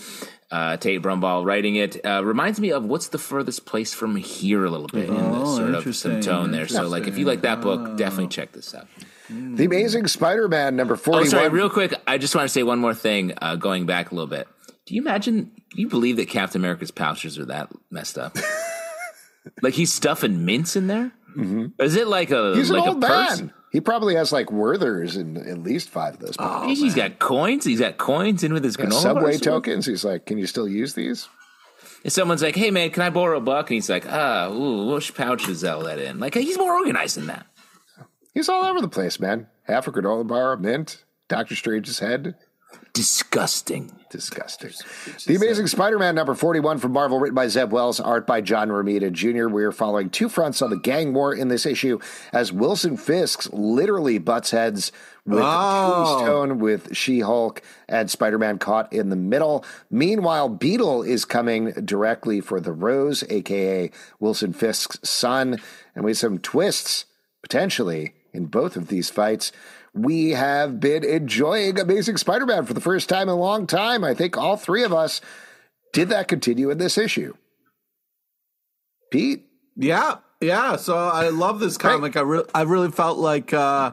[0.51, 4.65] Uh, Tate Brombal writing it uh, reminds me of what's the furthest place from here
[4.65, 6.67] a little bit in the Oh, sort of some tone there.
[6.67, 8.87] So, like, if you like that book, definitely check this out.
[9.29, 11.29] The Amazing Spider-Man number Oh, forty-one.
[11.29, 11.93] sorry, real quick.
[12.07, 13.33] I just want to say one more thing.
[13.39, 14.47] Uh, going back a little bit,
[14.87, 15.51] do you imagine?
[15.69, 18.35] Do you believe that Captain America's pouches are that messed up?
[19.61, 21.11] like he's stuffing mints in there.
[21.37, 21.79] Mm-hmm.
[21.79, 23.43] Is it like a He's like an old a purse?
[23.71, 26.35] He probably has like Werthers in at least five of those.
[26.39, 27.65] Oh, he's got coins.
[27.65, 28.89] He's got coins in with his Yeah.
[28.89, 29.85] Subway tokens.
[29.85, 31.27] He's like, can you still use these?
[32.03, 34.93] If someone's like, "Hey man, can I borrow a buck?" and he's like, "Ah, ooh,
[34.93, 37.45] which pouch is all that in?" Like he's more organized than that.
[38.33, 39.47] He's all over the place, man.
[39.63, 42.35] Half a granola bar, a mint, Doctor Strange's head.
[42.93, 43.91] Disgusting.
[44.09, 44.71] Disgusting.
[45.27, 49.11] The Amazing Spider-Man number 41 from Marvel, written by Zeb Wells, art by John Romita
[49.11, 49.47] Jr.
[49.47, 51.99] We're following two fronts on the gang war in this issue
[52.33, 54.91] as Wilson Fisk literally butts heads
[55.27, 56.17] with Oh.
[56.21, 59.63] Tombstone, with She-Hulk, and Spider-Man caught in the middle.
[59.91, 65.59] Meanwhile, Beetle is coming directly for the Rose, aka Wilson Fisk's son,
[65.93, 67.05] and we have some twists,
[67.43, 69.51] potentially, in both of these fights
[69.93, 74.03] we have been enjoying Amazing Spider Man for the first time in a long time.
[74.03, 75.21] I think all three of us
[75.93, 77.33] did that continue in this issue.
[79.11, 79.45] Pete?
[79.75, 80.75] Yeah, yeah.
[80.75, 82.15] So I love this comic.
[82.15, 83.91] I re- I really felt like uh,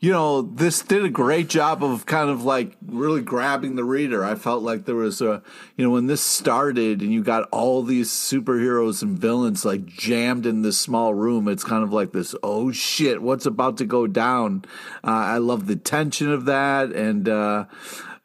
[0.00, 4.24] you know this did a great job of kind of like really grabbing the reader.
[4.24, 5.42] I felt like there was a
[5.76, 10.46] you know when this started and you got all these superheroes and villains like jammed
[10.46, 11.48] in this small room.
[11.48, 12.34] It's kind of like this.
[12.44, 13.22] Oh shit!
[13.22, 14.64] What's about to go down?
[15.02, 17.64] Uh, I love the tension of that and uh,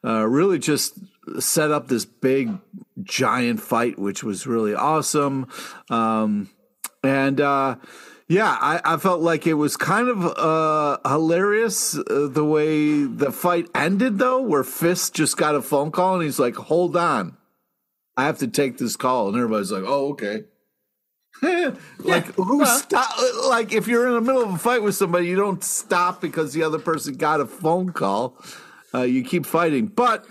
[0.03, 0.99] uh, really just
[1.39, 2.59] set up this big
[3.01, 5.47] giant fight, which was really awesome.
[5.89, 6.49] Um,
[7.03, 7.77] and uh,
[8.34, 13.31] yeah, I, I felt like it was kind of uh, hilarious uh, the way the
[13.31, 17.38] fight ended, though, where Fisk just got a phone call and he's like, "Hold on,
[18.18, 20.45] I have to take this call," and everybody's like, "Oh, okay."
[21.99, 23.15] like who stop?
[23.47, 26.53] Like if you're in the middle of a fight with somebody, you don't stop because
[26.53, 28.35] the other person got a phone call.
[28.95, 30.26] Uh, you keep fighting, but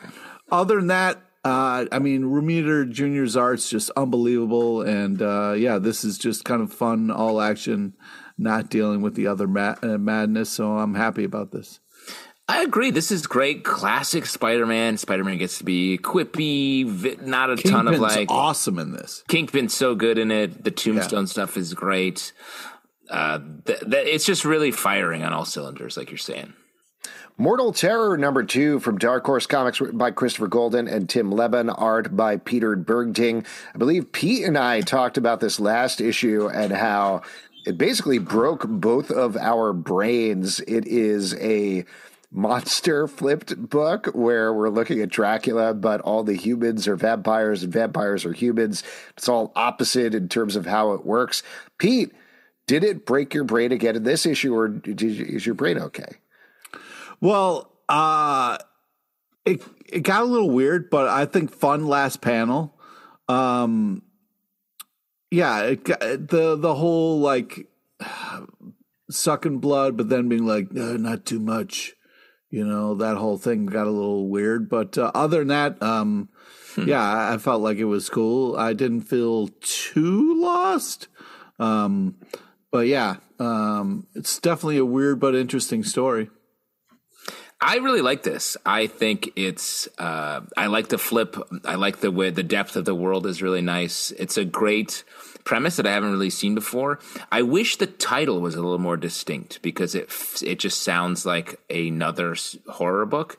[0.50, 6.04] other than that, uh, I mean, Romita Jr.'s art's just unbelievable, and uh, yeah, this
[6.04, 7.94] is just kind of fun, all action,
[8.38, 10.50] not dealing with the other ma- uh, madness.
[10.50, 11.80] So I'm happy about this.
[12.48, 12.90] I agree.
[12.90, 14.98] This is great, classic Spider-Man.
[14.98, 19.22] Spider-Man gets to be quippy, vi- not a ton of like awesome in this.
[19.28, 20.62] Kingpin's so good in it.
[20.64, 22.32] The Tombstone stuff is great.
[23.08, 26.52] Uh, th- th- it's just really firing on all cylinders, like you're saying.
[27.38, 31.70] Mortal Terror number two from Dark Horse Comics written by Christopher Golden and Tim Lebbon,
[31.70, 33.46] art by Peter Bergting.
[33.74, 37.22] I believe Pete and I talked about this last issue and how
[37.64, 40.60] it basically broke both of our brains.
[40.60, 41.86] It is a
[42.30, 47.72] monster flipped book where we're looking at Dracula, but all the humans are vampires and
[47.72, 48.82] vampires are humans.
[49.16, 51.42] It's all opposite in terms of how it works.
[51.78, 52.12] Pete,
[52.66, 56.18] did it break your brain again in this issue, or did is your brain okay?
[57.22, 58.58] Well, uh,
[59.46, 62.76] it it got a little weird, but I think fun last panel.
[63.28, 64.02] Um,
[65.30, 67.68] yeah, it got, the the whole like
[69.10, 71.94] sucking blood, but then being like, no, not too much.
[72.50, 74.68] You know, that whole thing got a little weird.
[74.68, 76.28] But uh, other than that, um,
[76.76, 78.56] yeah, I, I felt like it was cool.
[78.56, 81.06] I didn't feel too lost.
[81.60, 82.16] Um,
[82.72, 86.28] but yeah, um, it's definitely a weird but interesting story.
[87.62, 88.56] I really like this.
[88.66, 89.88] I think it's.
[89.96, 91.36] Uh, I like the flip.
[91.64, 94.10] I like the way the depth of the world is really nice.
[94.18, 95.04] It's a great
[95.44, 96.98] premise that I haven't really seen before.
[97.30, 100.10] I wish the title was a little more distinct because it
[100.44, 102.34] it just sounds like another
[102.68, 103.38] horror book.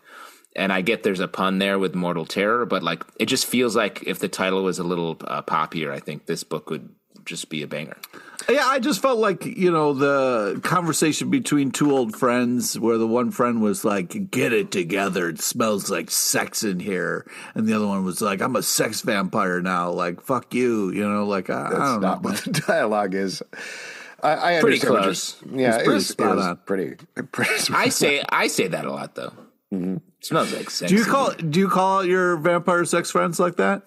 [0.55, 3.75] And I get there's a pun there with Mortal Terror, but like it just feels
[3.75, 6.89] like if the title was a little uh, poppier, I think this book would
[7.25, 7.97] just be a banger.
[8.49, 13.07] Yeah, I just felt like, you know, the conversation between two old friends where the
[13.07, 15.29] one friend was like, get it together.
[15.29, 17.25] It smells like sex in here.
[17.55, 19.91] And the other one was like, I'm a sex vampire now.
[19.91, 20.91] Like, fuck you.
[20.91, 22.17] You know, like, I, I don't know.
[22.21, 23.41] what the dialogue is.
[24.21, 25.35] I, I Pretty understand close.
[25.53, 26.57] Yeah, It's it pretty was, it was on.
[26.65, 26.95] pretty,
[27.31, 27.53] pretty.
[27.59, 27.91] spot I on.
[27.91, 29.33] say I say that a lot though.
[29.73, 29.97] Mm-hmm.
[30.21, 30.89] Smells like sex.
[30.91, 33.83] Do you call do you call your vampire sex friends like that?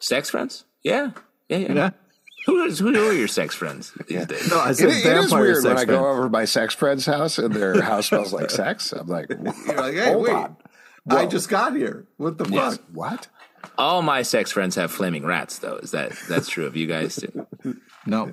[0.00, 0.64] sex friends?
[0.82, 1.12] Yeah,
[1.48, 1.72] yeah, yeah.
[1.72, 1.90] Yeah.
[2.46, 4.50] Who is who are your sex friends these days?
[4.50, 7.06] No, I It, it is weird sex when I go over to my sex friend's
[7.06, 8.92] house and their house smells like sex.
[8.92, 10.32] I'm like, You're like, hey, hold wait.
[10.34, 10.56] on.
[11.10, 12.06] I just got here.
[12.16, 12.76] What the Yes.
[12.76, 12.86] fuck?
[12.92, 13.28] What?
[13.78, 15.76] All my sex friends have flaming rats, though.
[15.76, 17.46] Is that that's true of you guys too?
[18.06, 18.32] No.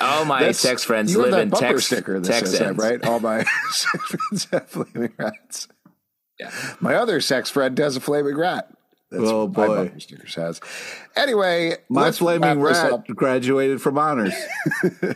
[0.00, 3.04] All my That's- sex friends live in bumper Tex- sticker that says that, right?
[3.04, 5.68] All my sex friends have flaming rats.
[6.38, 6.50] Yeah.
[6.80, 8.70] My other sex friend has a flaming rat.
[9.10, 9.76] That's Oh, what my boy.
[9.76, 10.60] bumper sticker says.
[11.16, 14.34] Anyway, My flaming rat graduated from honors.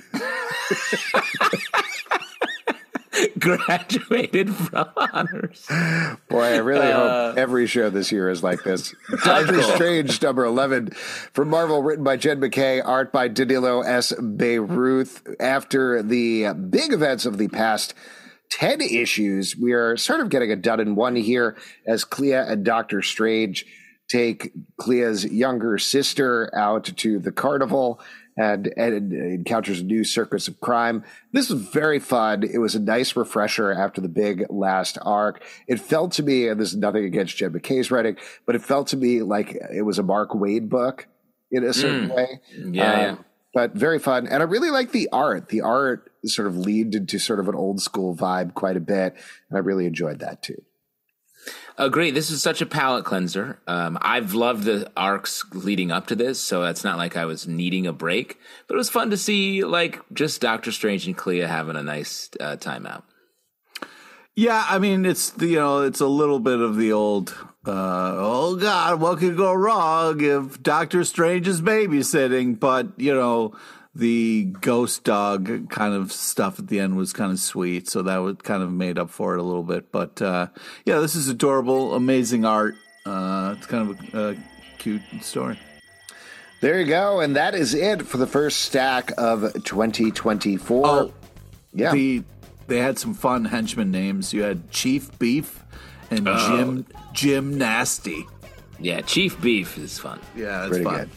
[3.39, 5.65] Graduated from honors.
[6.29, 8.93] Boy, I really Uh, hope every show this year is like this.
[9.25, 10.91] Doctor Strange, number 11,
[11.33, 14.13] from Marvel, written by Jed MacKay, art by Danilo S.
[14.19, 15.37] Beyruth.
[15.39, 17.95] After the big events of the past
[18.51, 21.57] 10 issues, we are sort of getting a done in one here
[21.87, 23.65] as Clea and Doctor Strange
[24.09, 28.01] take Clea's younger sister out to the carnival
[28.37, 31.05] and, and encounters a new circus of crime.
[31.33, 32.43] This was very fun.
[32.43, 35.43] It was a nice refresher after the big last arc.
[35.69, 38.17] It felt to me, and this is nothing against Jed MacKay's writing,
[38.47, 41.07] but it felt to me like it was a Mark Waid book
[41.51, 42.41] in a certain way.
[42.59, 42.75] Mm.
[42.75, 43.17] Yeah, yeah.
[43.55, 44.27] But very fun.
[44.27, 45.49] And I really like the art.
[45.49, 49.15] The art sort of leaned into sort of an old school vibe quite a bit.
[49.49, 50.61] And I really enjoyed that too.
[51.77, 52.13] Agree.
[52.13, 53.59] This is such a palate cleanser.
[53.67, 57.49] Um, I've loved the arcs leading up to this, so it's not like I was
[57.49, 58.39] needing a break.
[58.69, 62.31] But it was fun to see, like, just Doctor Strange and Clea having a nice
[62.39, 63.05] uh, time out.
[64.37, 67.31] Yeah, I mean it's you know it's a little bit of the old
[67.65, 73.55] uh, oh god what could go wrong if Doctor Strange is babysitting but you know
[73.97, 78.19] the ghost dog kind of stuff at the end was kind of sweet so that
[78.19, 80.47] would kind of made up for it a little bit but uh,
[80.85, 82.75] yeah this is adorable amazing art
[83.07, 84.37] uh, it's kind of a, a
[84.79, 85.59] cute story
[86.61, 87.21] There you go.
[87.21, 90.87] And that is it for the first stack of 2024.
[90.87, 91.13] Oh,
[91.75, 91.93] yeah.
[91.93, 92.23] the
[92.67, 95.63] they had some fun henchman names you had Chief Beef
[96.11, 98.25] and Jim Jim Nasty
[98.81, 100.19] Yeah, Chief Beef is fun.
[100.35, 100.95] yeah it's Pretty fun.
[101.01, 101.11] good.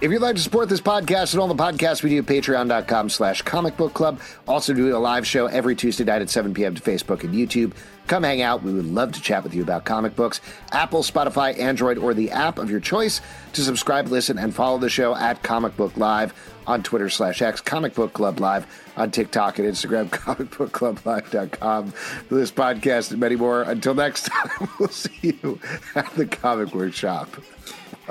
[0.00, 3.42] If you'd like to support this podcast and all the podcasts we do, patreon.com slash
[3.42, 4.20] comic book club.
[4.46, 6.76] Also do a live show every Tuesday night at 7 p.m.
[6.76, 7.72] to Facebook and YouTube.
[8.06, 8.62] Come hang out.
[8.62, 10.40] We would love to chat with you about comic books.
[10.70, 13.20] Apple, Spotify, Android, or the app of your choice
[13.54, 16.32] to subscribe, listen, and follow the show at Comic Book Live
[16.68, 18.66] on Twitter slash X, Comic Book Club Live
[18.96, 23.62] on TikTok and Instagram, comic book comicbookclublive.com for this podcast and many more.
[23.62, 25.58] Until next time, we'll see you
[25.96, 27.28] at the comic workshop.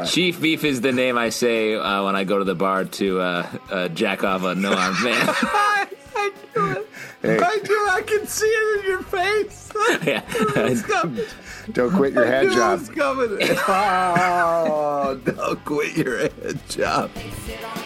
[0.06, 3.19] Chief Beef is the name I say uh, when I go to the bar to
[3.19, 5.26] uh, uh, jack off a no armed man.
[5.28, 6.90] I, I knew it.
[7.22, 7.40] Hey.
[7.41, 7.74] I do.
[7.90, 9.72] I can see it in your face.
[10.06, 10.22] yeah.
[11.74, 12.82] Don't quit your head job.
[12.82, 13.38] it coming.
[13.68, 17.11] Oh, don't quit your head job.
[17.45, 17.78] Sit on